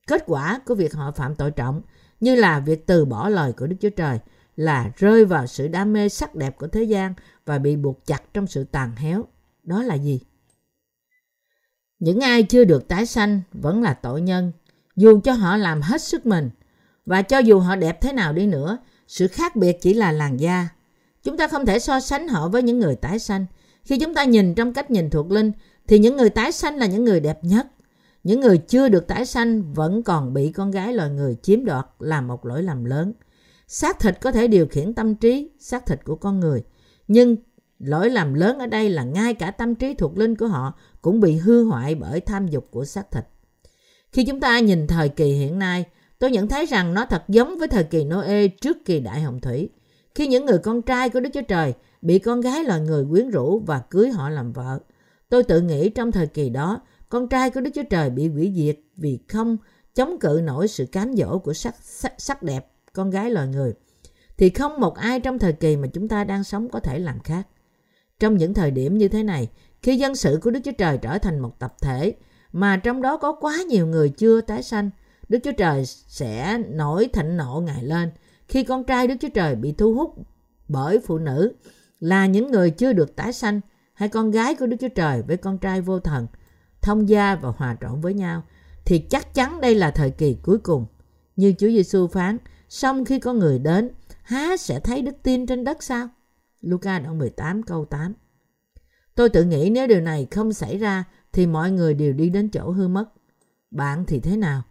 [0.08, 1.82] kết quả của việc họ phạm tội trọng
[2.20, 4.20] như là việc từ bỏ lời của Đức Chúa Trời
[4.56, 7.14] là rơi vào sự đam mê sắc đẹp của thế gian
[7.46, 9.26] và bị buộc chặt trong sự tàn héo.
[9.64, 10.22] Đó là gì?
[12.00, 14.52] Những ai chưa được tái sanh vẫn là tội nhân
[14.96, 16.50] dù cho họ làm hết sức mình
[17.06, 20.40] và cho dù họ đẹp thế nào đi nữa, sự khác biệt chỉ là làn
[20.40, 20.70] da.
[21.24, 23.46] Chúng ta không thể so sánh họ với những người tái sanh.
[23.84, 25.52] Khi chúng ta nhìn trong cách nhìn thuộc linh,
[25.88, 27.68] thì những người tái sanh là những người đẹp nhất.
[28.24, 31.86] Những người chưa được tái sanh vẫn còn bị con gái loài người chiếm đoạt
[32.00, 33.14] là một lỗi lầm lớn.
[33.68, 36.64] Xác thịt có thể điều khiển tâm trí, xác thịt của con người.
[37.08, 37.36] Nhưng
[37.80, 41.20] lỗi lầm lớn ở đây là ngay cả tâm trí thuộc linh của họ cũng
[41.20, 43.24] bị hư hoại bởi tham dục của xác thịt.
[44.12, 45.86] Khi chúng ta nhìn thời kỳ hiện nay,
[46.20, 49.40] tôi nhận thấy rằng nó thật giống với thời kỳ Noe trước kỳ đại hồng
[49.40, 49.70] thủy.
[50.16, 53.30] Khi những người con trai của Đức Chúa Trời bị con gái là người quyến
[53.30, 54.80] rũ và cưới họ làm vợ.
[55.30, 58.54] Tôi tự nghĩ trong thời kỳ đó, con trai của Đức Chúa Trời bị hủy
[58.56, 59.58] diệt vì không
[59.96, 63.74] chống cự nổi sự cám dỗ của sắc, sắc, sắc đẹp con gái loài người.
[64.38, 67.20] Thì không một ai trong thời kỳ mà chúng ta đang sống có thể làm
[67.20, 67.48] khác.
[68.20, 69.50] Trong những thời điểm như thế này,
[69.82, 72.16] khi dân sự của Đức Chúa Trời trở thành một tập thể,
[72.52, 74.90] mà trong đó có quá nhiều người chưa tái sanh,
[75.30, 78.12] Đức Chúa Trời sẽ nổi thịnh nộ Ngài lên.
[78.48, 80.16] Khi con trai Đức Chúa Trời bị thu hút
[80.68, 81.54] bởi phụ nữ
[82.00, 83.62] là những người chưa được tái sanh
[83.94, 86.28] hay con gái của Đức Chúa Trời với con trai vô thần,
[86.82, 88.44] thông gia và hòa trộn với nhau,
[88.86, 90.86] thì chắc chắn đây là thời kỳ cuối cùng.
[91.36, 92.38] Như Chúa Giêsu phán,
[92.70, 93.90] xong khi có người đến,
[94.24, 96.10] há sẽ thấy đức tin trên đất sao?
[96.62, 98.14] Luca đoạn 18 câu 8
[99.16, 102.50] Tôi tự nghĩ nếu điều này không xảy ra thì mọi người đều đi đến
[102.50, 103.06] chỗ hư mất.
[103.72, 104.64] Bạn thì thế nào?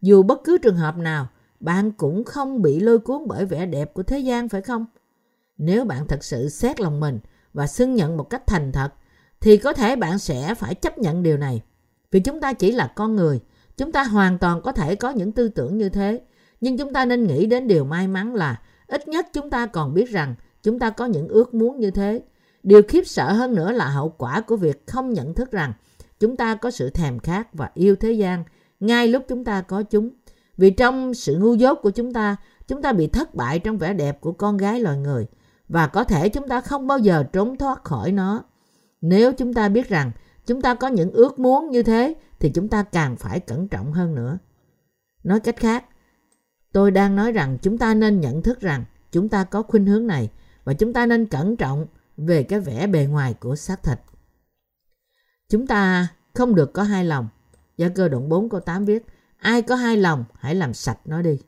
[0.00, 1.28] Dù bất cứ trường hợp nào,
[1.60, 4.86] bạn cũng không bị lôi cuốn bởi vẻ đẹp của thế gian phải không?
[5.58, 7.18] Nếu bạn thật sự xét lòng mình
[7.52, 8.92] và xưng nhận một cách thành thật,
[9.40, 11.62] thì có thể bạn sẽ phải chấp nhận điều này.
[12.10, 13.40] Vì chúng ta chỉ là con người,
[13.76, 16.20] chúng ta hoàn toàn có thể có những tư tưởng như thế.
[16.60, 19.94] Nhưng chúng ta nên nghĩ đến điều may mắn là ít nhất chúng ta còn
[19.94, 22.22] biết rằng chúng ta có những ước muốn như thế.
[22.62, 25.72] Điều khiếp sợ hơn nữa là hậu quả của việc không nhận thức rằng
[26.20, 28.44] chúng ta có sự thèm khát và yêu thế gian
[28.80, 30.10] ngay lúc chúng ta có chúng.
[30.56, 33.94] Vì trong sự ngu dốt của chúng ta, chúng ta bị thất bại trong vẻ
[33.94, 35.26] đẹp của con gái loài người
[35.68, 38.44] và có thể chúng ta không bao giờ trốn thoát khỏi nó.
[39.00, 40.10] Nếu chúng ta biết rằng
[40.46, 43.92] chúng ta có những ước muốn như thế thì chúng ta càng phải cẩn trọng
[43.92, 44.38] hơn nữa.
[45.24, 45.84] Nói cách khác,
[46.72, 50.06] tôi đang nói rằng chúng ta nên nhận thức rằng chúng ta có khuynh hướng
[50.06, 50.30] này
[50.64, 53.98] và chúng ta nên cẩn trọng về cái vẻ bề ngoài của xác thịt.
[55.48, 57.28] Chúng ta không được có hai lòng.
[57.76, 61.22] Gia cơ đoạn 4 câu 8 viết, Ai có hai lòng, hãy làm sạch nó
[61.22, 61.38] đi.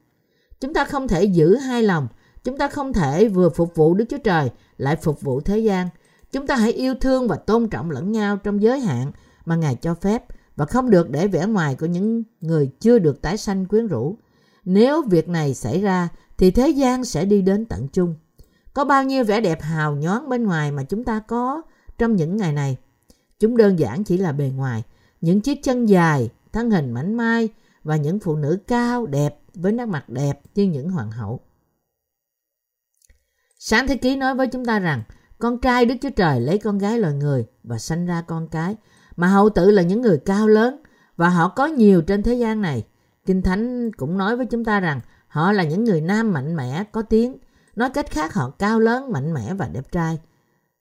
[0.61, 2.09] Chúng ta không thể giữ hai lòng.
[2.45, 5.89] Chúng ta không thể vừa phục vụ Đức Chúa Trời, lại phục vụ thế gian.
[6.33, 9.13] Chúng ta hãy yêu thương và tôn trọng lẫn nhau trong giới hạn
[9.45, 10.25] mà Ngài cho phép
[10.57, 14.19] và không được để vẻ ngoài của những người chưa được tái sanh quyến rũ.
[14.65, 18.15] Nếu việc này xảy ra, thì thế gian sẽ đi đến tận chung.
[18.77, 21.63] Có bao nhiêu vẻ đẹp hào nhoáng bên ngoài mà chúng ta có
[21.99, 22.77] trong những ngày này.
[23.39, 24.83] Chúng đơn giản chỉ là bề ngoài.
[25.21, 27.49] Những chiếc chân dài, thân hình mảnh mai
[27.83, 31.41] và những phụ nữ cao, đẹp với nét mặt đẹp như những hoàng hậu.
[33.59, 35.03] Sáng Thế Ký nói với chúng ta rằng
[35.39, 38.77] con trai Đức Chúa Trời lấy con gái loài người và sanh ra con cái,
[39.17, 40.83] mà hậu tự là những người cao lớn
[41.17, 42.87] và họ có nhiều trên thế gian này.
[43.27, 46.85] Kinh Thánh cũng nói với chúng ta rằng họ là những người nam mạnh mẽ,
[46.93, 47.37] có tiếng.
[47.77, 50.19] Nói cách khác họ cao lớn, mạnh mẽ và đẹp trai.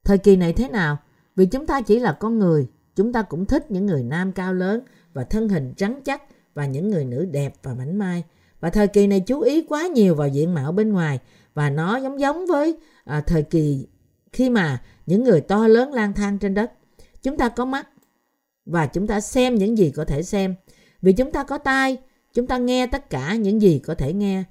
[0.03, 0.97] Thời kỳ này thế nào?
[1.35, 4.53] Vì chúng ta chỉ là con người, chúng ta cũng thích những người nam cao
[4.53, 4.81] lớn
[5.13, 8.23] và thân hình trắng chắc và những người nữ đẹp và mảnh mai.
[8.59, 11.19] Và thời kỳ này chú ý quá nhiều vào diện mạo bên ngoài
[11.53, 13.87] và nó giống giống với à, thời kỳ
[14.33, 16.71] khi mà những người to lớn lang thang trên đất.
[17.23, 17.87] Chúng ta có mắt
[18.65, 20.55] và chúng ta xem những gì có thể xem.
[21.01, 21.97] Vì chúng ta có tai,
[22.33, 24.43] chúng ta nghe tất cả những gì có thể nghe.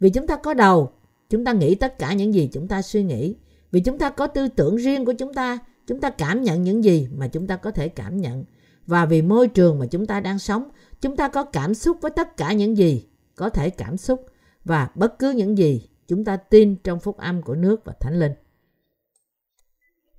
[0.00, 0.92] Vì chúng ta có đầu,
[1.30, 3.36] chúng ta nghĩ tất cả những gì chúng ta suy nghĩ.
[3.70, 6.84] Vì chúng ta có tư tưởng riêng của chúng ta, chúng ta cảm nhận những
[6.84, 8.44] gì mà chúng ta có thể cảm nhận.
[8.86, 10.68] Và vì môi trường mà chúng ta đang sống,
[11.00, 14.26] chúng ta có cảm xúc với tất cả những gì có thể cảm xúc
[14.64, 18.18] và bất cứ những gì chúng ta tin trong phúc âm của nước và thánh
[18.18, 18.32] linh.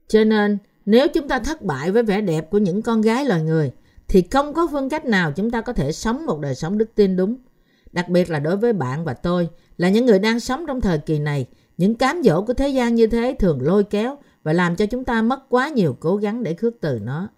[0.08, 3.44] Cho nên, nếu chúng ta thất bại với vẻ đẹp của những con gái loài
[3.44, 3.72] người,
[4.08, 6.96] thì không có phương cách nào chúng ta có thể sống một đời sống đức
[6.96, 7.38] tin đúng.
[7.92, 10.98] Đặc biệt là đối với bạn và tôi, là những người đang sống trong thời
[10.98, 14.76] kỳ này, những cám dỗ của thế gian như thế thường lôi kéo và làm
[14.76, 17.30] cho chúng ta mất quá nhiều cố gắng để khước từ nó.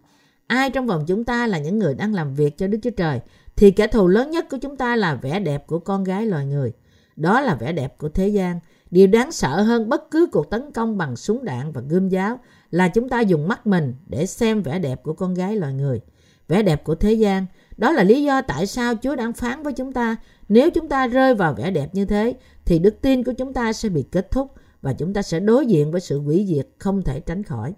[0.48, 3.20] Ai trong vòng chúng ta là những người đang làm việc cho Đức Chúa Trời,
[3.56, 6.46] thì kẻ thù lớn nhất của chúng ta là vẻ đẹp của con gái loài
[6.46, 6.74] người.
[7.16, 8.60] Đó là vẻ đẹp của thế gian.
[8.92, 12.40] Điều đáng sợ hơn bất cứ cuộc tấn công bằng súng đạn và gươm giáo
[12.72, 16.02] là chúng ta dùng mắt mình để xem vẻ đẹp của con gái loài người.
[16.48, 17.46] Vẻ đẹp của thế gian.
[17.78, 20.16] Đó là lý do tại sao Chúa đang phán với chúng ta.
[20.50, 23.74] Nếu chúng ta rơi vào vẻ đẹp như thế, thì đức tin của chúng ta
[23.74, 24.52] sẽ bị kết thúc
[24.82, 27.74] và chúng ta sẽ đối diện với sự hủy diệt không thể tránh khỏi.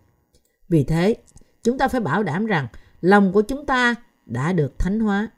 [0.69, 1.15] Vì thế,
[1.63, 2.67] chúng ta phải bảo đảm rằng
[3.01, 5.29] lòng của chúng ta đã được thánh hóa.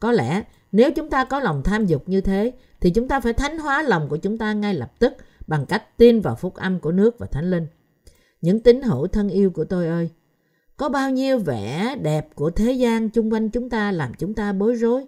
[0.00, 3.32] Có lẽ Nếu chúng ta có lòng tham dục như thế, thì chúng ta phải
[3.32, 5.12] thánh hóa lòng của chúng ta ngay lập tức
[5.46, 7.66] bằng cách tin vào phúc âm của nước và thánh linh.
[8.40, 10.10] Những tín hữu thân yêu của tôi ơi,
[10.76, 14.52] có bao nhiêu vẻ đẹp của thế gian chung quanh chúng ta làm chúng ta
[14.52, 15.06] bối rối.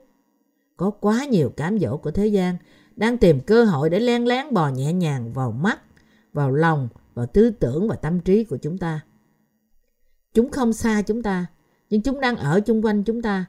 [0.82, 2.56] Có quá nhiều cám dỗ của thế gian
[2.96, 5.80] đang tìm cơ hội để len lén bò nhẹ nhàng vào mắt,
[6.32, 9.00] vào lòng, vào tư tưởng và tâm trí của chúng ta.
[10.34, 11.46] Chúng không xa chúng ta,
[11.90, 13.44] nhưng chúng đang ở chung quanh chúng ta.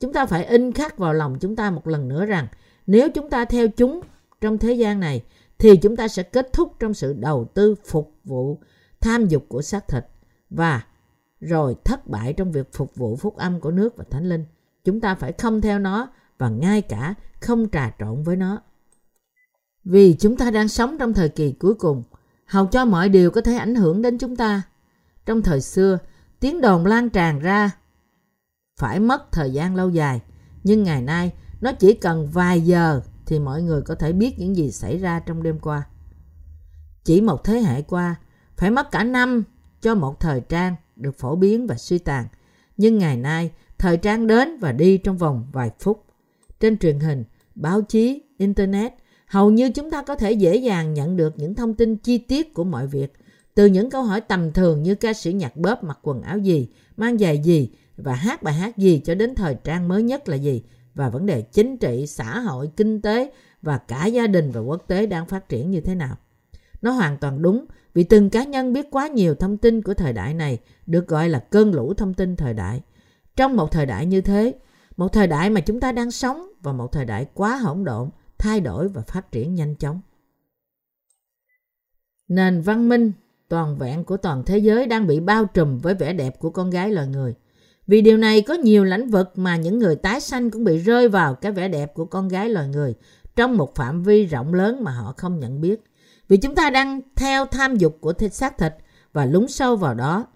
[0.00, 2.46] Chúng ta phải in khắc vào lòng chúng ta một lần nữa rằng
[2.86, 4.00] nếu chúng ta theo chúng
[4.40, 5.22] trong thế gian này
[5.58, 8.58] thì chúng ta sẽ kết thúc trong sự đầu tư phục vụ
[9.00, 10.04] tham dục của xác thịt
[10.50, 10.84] và
[11.40, 14.44] rồi thất bại trong việc phục vụ phúc âm của nước và thánh linh.
[14.84, 16.08] Chúng ta phải không theo nó
[16.40, 18.62] và ngay cả không trà trộn với nó.
[19.84, 22.02] Vì chúng ta đang sống trong thời kỳ cuối cùng,
[22.46, 24.62] hầu cho mọi điều có thể ảnh hưởng đến chúng ta.
[25.26, 25.98] Trong thời xưa,
[26.40, 27.70] tiếng đồn lan tràn ra
[28.80, 30.20] phải mất thời gian lâu dài,
[30.64, 34.56] nhưng ngày nay nó chỉ cần vài giờ thì mọi người có thể biết những
[34.56, 35.82] gì xảy ra trong đêm qua.
[37.04, 38.14] Chỉ một thế hệ qua,
[38.56, 39.44] phải mất cả năm
[39.80, 42.26] cho một thời trang được phổ biến và suy tàn.
[42.76, 46.09] Nhưng ngày nay, thời trang đến và đi trong vòng vài phút.
[46.60, 48.92] Trên truyền hình, báo chí, Internet,
[49.26, 52.54] hầu như chúng ta có thể dễ dàng nhận được những thông tin chi tiết
[52.54, 53.12] của mọi việc,
[53.54, 56.68] từ những câu hỏi tầm thường như ca sĩ nhạc bóp mặc quần áo gì,
[56.96, 60.36] mang giày gì và hát bài hát gì cho đến thời trang mới nhất là
[60.36, 60.62] gì
[60.94, 64.84] và vấn đề chính trị, xã hội, kinh tế và cả gia đình và quốc
[64.86, 66.16] tế đang phát triển như thế nào.
[66.82, 70.12] Nó hoàn toàn đúng vì từng cá nhân biết quá nhiều thông tin của thời
[70.12, 72.80] đại này được gọi là cơn lũ thông tin thời đại.
[73.36, 74.54] Trong một thời đại như thế,
[75.00, 78.10] một thời đại mà chúng ta đang sống và một thời đại quá hỗn độn,
[78.38, 80.00] thay đổi và phát triển nhanh chóng.
[82.28, 83.12] Nền văn minh
[83.48, 86.70] toàn vẹn của toàn thế giới đang bị bao trùm với vẻ đẹp của con
[86.70, 87.34] gái loài người.
[87.86, 91.08] Vì điều này có nhiều lãnh vực mà những người tái sanh cũng bị rơi
[91.08, 92.94] vào cái vẻ đẹp của con gái loài người
[93.36, 95.84] trong một phạm vi rộng lớn mà họ không nhận biết.
[96.28, 98.72] Vì chúng ta đang theo tham dục của thịt xác thịt
[99.12, 100.26] và lún sâu vào đó.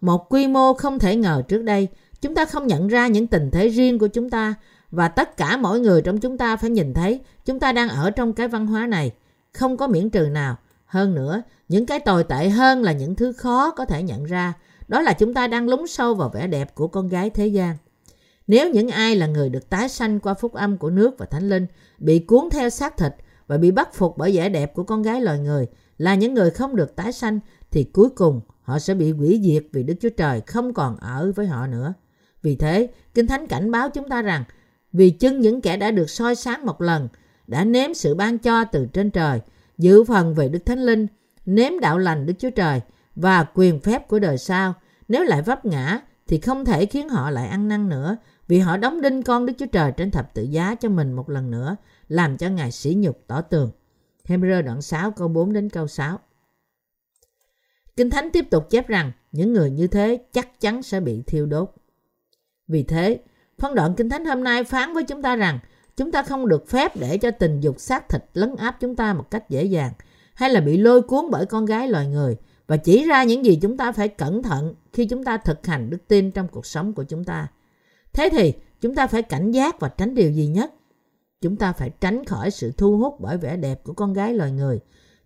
[0.00, 1.88] Một quy mô không thể ngờ trước đây,
[2.22, 4.54] chúng ta không nhận ra những tình thế riêng của chúng ta
[4.90, 8.10] và tất cả mỗi người trong chúng ta phải nhìn thấy chúng ta đang ở
[8.10, 9.10] trong cái văn hóa này.
[9.52, 10.56] Không có miễn trừ nào.
[10.86, 14.52] Hơn nữa, những cái tồi tệ hơn là những thứ khó có thể nhận ra.
[14.88, 17.76] Đó là chúng ta đang lún sâu vào vẻ đẹp của con gái thế gian.
[18.46, 21.48] Nếu những ai là người được tái sanh qua phúc âm của nước và thánh
[21.48, 21.66] linh
[21.98, 23.14] bị cuốn theo xác thịt
[23.46, 25.66] và bị bắt phục bởi vẻ đẹp của con gái loài người
[25.98, 29.64] là những người không được tái sanh thì cuối cùng họ sẽ bị hủy diệt
[29.72, 31.94] vì Đức Chúa Trời không còn ở với họ nữa.
[32.42, 34.44] Vì thế, Kinh Thánh cảnh báo chúng ta rằng
[34.92, 37.08] vì chân những kẻ đã được soi sáng một lần,
[37.46, 39.40] đã nếm sự ban cho từ trên trời,
[39.78, 41.06] giữ phần về Đức Thánh Linh,
[41.46, 42.80] nếm đạo lành Đức Chúa Trời
[43.14, 44.74] và quyền phép của đời sau.
[45.08, 48.16] Nếu lại vấp ngã thì không thể khiến họ lại ăn năn nữa
[48.48, 51.30] vì họ đóng đinh con Đức Chúa Trời trên thập tự giá cho mình một
[51.30, 51.76] lần nữa
[52.08, 53.70] làm cho Ngài sỉ nhục tỏ tường.
[54.28, 56.18] Hebrew đoạn 6 câu 4 đến câu 6.
[57.96, 61.46] Kinh Thánh tiếp tục chép rằng những người như thế chắc chắn sẽ bị thiêu
[61.46, 61.74] đốt.
[62.68, 63.20] Vì thế,
[63.58, 65.58] phân đoạn Kinh Thánh hôm nay phán với chúng ta rằng
[65.96, 69.14] chúng ta không được phép để cho tình dục xác thịt lấn áp chúng ta
[69.14, 69.92] một cách dễ dàng
[70.34, 73.58] hay là bị lôi cuốn bởi con gái loài người và chỉ ra những gì
[73.62, 76.92] chúng ta phải cẩn thận khi chúng ta thực hành đức tin trong cuộc sống
[76.92, 77.48] của chúng ta.
[78.12, 80.72] Thế thì chúng ta phải cảnh giác và tránh điều gì nhất?
[81.40, 84.52] Chúng ta phải tránh khỏi sự thu hút bởi vẻ đẹp của con gái loài
[84.52, 84.80] người,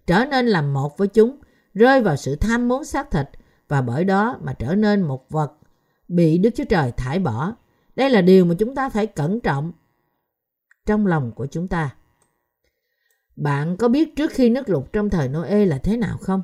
[0.07, 1.37] trở nên làm một với chúng,
[1.75, 3.29] rơi vào sự tham muốn xác thịt
[3.68, 5.53] và bởi đó mà trở nên một vật
[6.08, 7.54] bị Đức Chúa Trời thải bỏ.
[7.96, 9.72] Đây là điều mà chúng ta phải cẩn trọng
[10.86, 11.94] trong lòng của chúng ta.
[13.36, 16.42] Bạn có biết trước khi nước lụt trong thời Noe là thế nào không?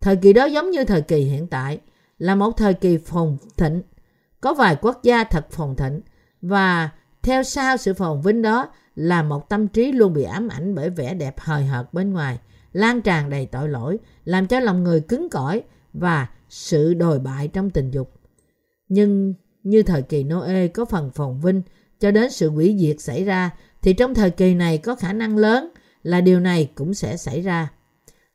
[0.00, 1.80] Thời kỳ đó giống như thời kỳ hiện tại,
[2.18, 3.82] là một thời kỳ phồn thịnh.
[4.40, 6.00] Có vài quốc gia thật phồn thịnh
[6.42, 6.90] và
[7.22, 10.90] theo sau sự phồn vinh đó là một tâm trí luôn bị ám ảnh bởi
[10.90, 12.38] vẻ đẹp hời hợt bên ngoài,
[12.72, 17.48] lan tràn đầy tội lỗi, làm cho lòng người cứng cỏi và sự đồi bại
[17.48, 18.19] trong tình dục.
[18.90, 21.62] Nhưng như thời kỳ Noe có phần phồn vinh
[22.00, 23.50] cho đến sự hủy diệt xảy ra
[23.82, 25.70] thì trong thời kỳ này có khả năng lớn
[26.02, 27.72] là điều này cũng sẽ xảy ra.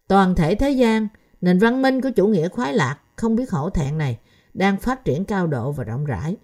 [0.08, 1.08] Toàn thể thế gian,
[1.42, 4.18] nền văn minh của chủ nghĩa khoái lạc không biết hổ thẹn này
[4.54, 6.36] đang phát triển cao độ và rộng rãi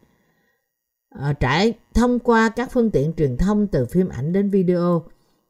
[1.19, 5.03] à, trải thông qua các phương tiện truyền thông từ phim ảnh đến video,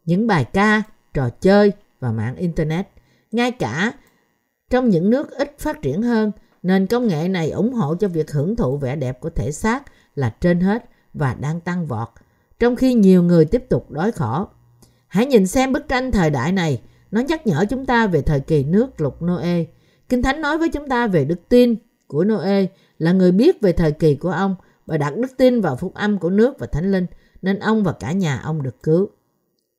[0.06, 0.84] những bài ca,
[1.14, 2.88] trò chơi và mạng Internet.
[3.32, 3.94] Ngay cả
[4.70, 6.32] trong những nước ít phát triển hơn,
[6.64, 9.84] nền công nghệ này ủng hộ cho việc hưởng thụ vẻ đẹp của thể xác
[10.16, 12.10] là trên hết và đang tăng vọt,
[12.60, 14.48] trong khi nhiều người tiếp tục đói khổ.
[15.08, 16.82] Hãy nhìn xem bức tranh thời đại này,
[17.12, 19.64] nó nhắc nhở chúng ta về thời kỳ nước lục Noe.
[20.10, 21.76] Kinh Thánh nói với chúng ta về đức tin
[22.08, 22.66] của Noe
[23.00, 24.56] là người biết về thời kỳ của ông–
[24.92, 27.06] và đặt đức tin vào phúc âm của nước và thánh linh.
[27.42, 29.10] nên ông và cả nhà ông được cứu.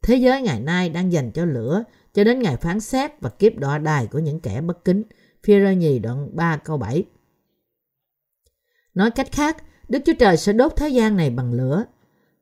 [0.03, 3.57] Thế giới ngày nay đang dành cho lửa cho đến ngày phán xét và kiếp
[3.57, 5.03] đọa đài của những kẻ bất kính.
[5.43, 7.05] Phi rơ nhì đoạn 3 câu 7
[8.95, 9.57] Nói cách khác,
[9.89, 11.85] Đức Chúa Trời sẽ đốt thế gian này bằng lửa.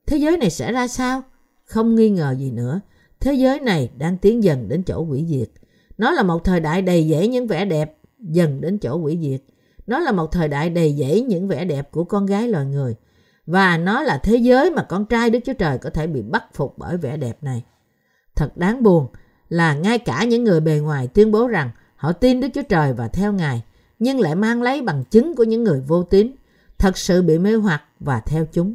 [0.06, 1.22] Thế giới này sẽ ra sao?
[1.64, 2.80] Không nghi ngờ gì nữa.
[3.20, 5.48] Thế giới này đang tiến dần đến chỗ hủy diệt.
[5.98, 9.42] Nó là một thời đại đầy dẫy những vẻ đẹp dần đến chỗ hủy diệt.
[9.86, 12.94] Nó là một thời đại đầy dẫy những vẻ đẹp của con gái loài người.
[13.46, 16.44] Và nó là thế giới mà con trai Đức Chúa Trời có thể bị bắt
[16.54, 17.64] phục bởi vẻ đẹp này.
[18.36, 19.06] Thật đáng buồn
[19.48, 21.70] là ngay cả những người bề ngoài tuyên bố rằng
[22.00, 23.62] họ tin Đức Chúa Trời và theo Ngài,
[23.98, 26.32] nhưng lại mang lấy bằng chứng của những người vô tín,
[26.78, 28.74] thật sự bị mê hoặc và theo chúng.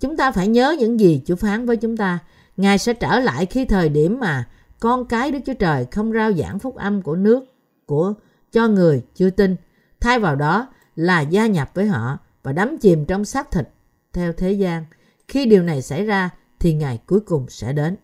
[0.00, 2.18] Chúng ta phải nhớ những gì Chúa phán với chúng ta.
[2.56, 4.48] Ngài sẽ trở lại khi thời điểm mà
[4.80, 7.44] con cái Đức Chúa Trời không rao giảng phúc âm của nước
[7.86, 8.14] của
[8.52, 9.56] cho người chưa tin.
[10.00, 13.68] Thay vào đó là gia nhập với họ và đắm chìm trong xác thịt
[14.12, 14.84] theo thế gian.
[15.28, 17.96] Khi điều này xảy ra thì ngày cuối cùng sẽ đến.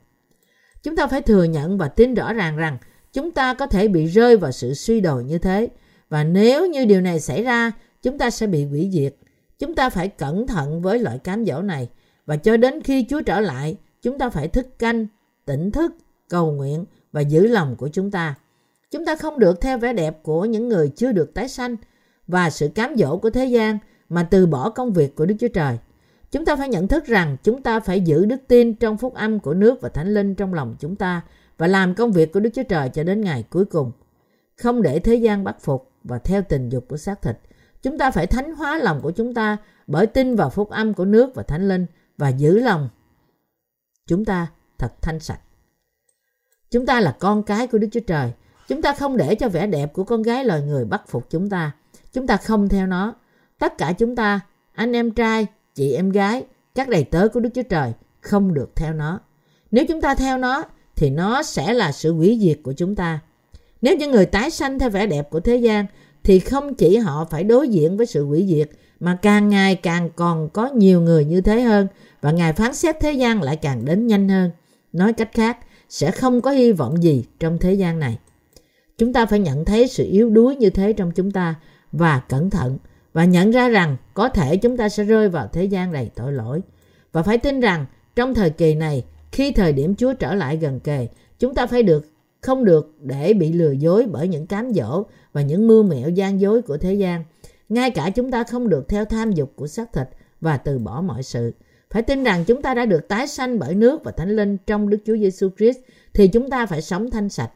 [0.83, 2.79] Chúng ta phải thừa nhận và tin rõ ràng rằng
[3.13, 5.69] chúng ta có thể bị rơi vào sự suy đồi như thế.
[6.09, 9.15] Và nếu như điều này xảy ra, chúng ta sẽ bị hủy diệt.
[9.59, 11.89] Chúng ta phải cẩn thận với loại cám dỗ này.
[12.27, 15.07] Và cho đến khi Chúa trở lại, chúng ta phải thức canh,
[15.45, 15.93] tỉnh thức,
[16.29, 18.35] cầu nguyện và giữ lòng của chúng ta.
[18.91, 21.77] Chúng ta không được theo vẻ đẹp của những người chưa được tái sanh
[22.27, 25.49] và sự cám dỗ của thế gian mà từ bỏ công việc của Đức Chúa
[25.49, 25.79] Trời.
[26.31, 29.41] Chúng ta phải nhận thức rằng chúng ta phải giữ đức tin trong phúc âm
[29.41, 31.23] của nước và thánh linh trong lòng chúng ta
[31.61, 33.93] và làm công việc của Đức Chúa Trời cho đến ngày cuối cùng.
[34.57, 37.39] Không để thế gian bắt phục và theo tình dục của xác thịt.
[37.83, 39.57] Chúng ta phải thánh hóa lòng của chúng ta
[39.87, 41.87] bởi tin vào phúc âm của nước và thánh linh
[42.19, 42.89] và giữ lòng
[44.07, 44.47] chúng ta
[44.79, 45.41] thật thanh sạch.
[46.71, 48.33] Chúng ta là con cái của Đức Chúa Trời.
[48.69, 51.51] Chúng ta không để cho vẻ đẹp của con gái loài người bắt phục chúng
[51.51, 51.73] ta.
[52.13, 53.15] Chúng ta không theo nó.
[53.59, 54.41] Tất cả chúng ta,
[54.73, 58.77] anh em trai, chị em gái, các đầy tớ của Đức Chúa Trời không được
[58.77, 59.21] theo nó.
[59.71, 60.65] Nếu chúng ta theo nó
[61.01, 63.21] thì nó sẽ là sự hủy diệt của chúng ta.
[63.83, 65.87] Nếu những người tái sanh theo vẻ đẹp của thế gian
[66.25, 68.71] thì không chỉ họ phải đối diện với sự hủy diệt
[69.01, 71.87] mà càng ngày càng còn có nhiều người như thế hơn
[72.21, 74.51] và ngài phán xét thế gian lại càng đến nhanh hơn.
[74.93, 78.19] Nói cách khác, sẽ không có hy vọng gì trong thế gian này.
[78.99, 81.55] Chúng ta phải nhận thấy sự yếu đuối như thế trong chúng ta
[81.93, 82.79] và cẩn thận
[83.13, 86.33] và nhận ra rằng có thể chúng ta sẽ rơi vào thế gian đầy tội
[86.33, 86.61] lỗi
[87.13, 87.87] và phải tin rằng
[88.17, 91.09] trong thời kỳ này khi thời điểm Chúa trở lại gần kề
[91.39, 92.07] chúng ta phải được
[92.41, 95.03] không được để bị lừa dối bởi những cám dỗ
[95.33, 97.25] và những mưu mẹo gian dối của thế gian
[97.69, 100.09] ngay cả chúng ta không được theo tham dục của xác thịt
[100.41, 101.53] và từ bỏ mọi sự
[101.91, 104.89] phải tin rằng chúng ta đã được tái sanh bởi nước và thánh linh trong
[104.89, 105.79] Đức Chúa Giêsu Christ
[106.15, 107.51] thì chúng ta phải sống thanh sạch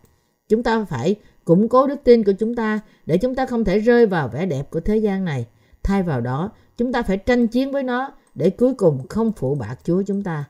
[0.48, 3.78] chúng ta phải củng cố đức tin của chúng ta để chúng ta không thể
[3.78, 5.46] rơi vào vẻ đẹp của thế gian này.
[5.82, 9.54] Thay vào đó, chúng ta phải tranh chiến với nó để cuối cùng không phụ
[9.54, 10.44] bạc Chúa chúng ta.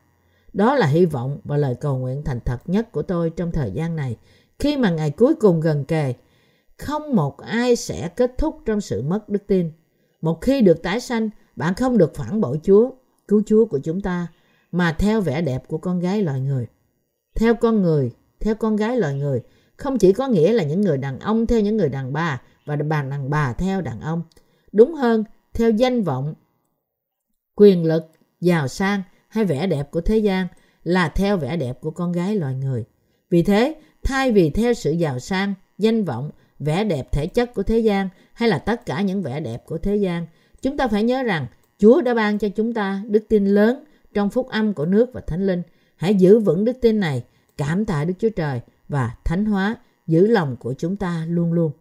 [0.55, 3.71] Đó là hy vọng và lời cầu nguyện thành thật nhất của tôi trong thời
[3.71, 4.17] gian này.
[4.59, 6.15] Khi mà ngày cuối cùng gần kề,
[6.79, 9.73] không một ai sẽ kết thúc trong sự mất đức tin.
[10.21, 12.91] Một khi được tái sanh, bạn không được phản bội Chúa,
[13.29, 14.27] cứu Chúa của chúng ta,
[14.73, 16.67] mà theo vẻ đẹp của con gái loài người.
[17.35, 19.43] Theo con người, theo con gái loài người,
[19.77, 22.77] không chỉ có nghĩa là những người đàn ông theo những người đàn bà và
[22.77, 24.23] bà đàn bà theo đàn ông.
[24.73, 26.35] Đúng hơn, theo danh vọng,
[27.55, 28.05] quyền lực,
[28.41, 29.03] giàu sang
[29.35, 30.47] hay vẻ đẹp của thế gian
[30.85, 32.85] là theo vẻ đẹp của con gái loài người.
[33.31, 37.63] Vì thế, thay vì theo sự giàu sang, danh vọng, vẻ đẹp thể chất của
[37.63, 40.27] thế gian hay là tất cả những vẻ đẹp của thế gian,
[40.63, 41.47] chúng ta phải nhớ rằng
[41.79, 45.21] Chúa đã ban cho chúng ta đức tin lớn trong phúc âm của nước và
[45.21, 45.63] thánh linh.
[45.97, 47.25] Hãy giữ vững đức tin này,
[47.57, 49.77] cảm tạ Đức Chúa Trời và thánh hóa
[50.07, 51.73] giữ lòng của chúng ta luôn luôn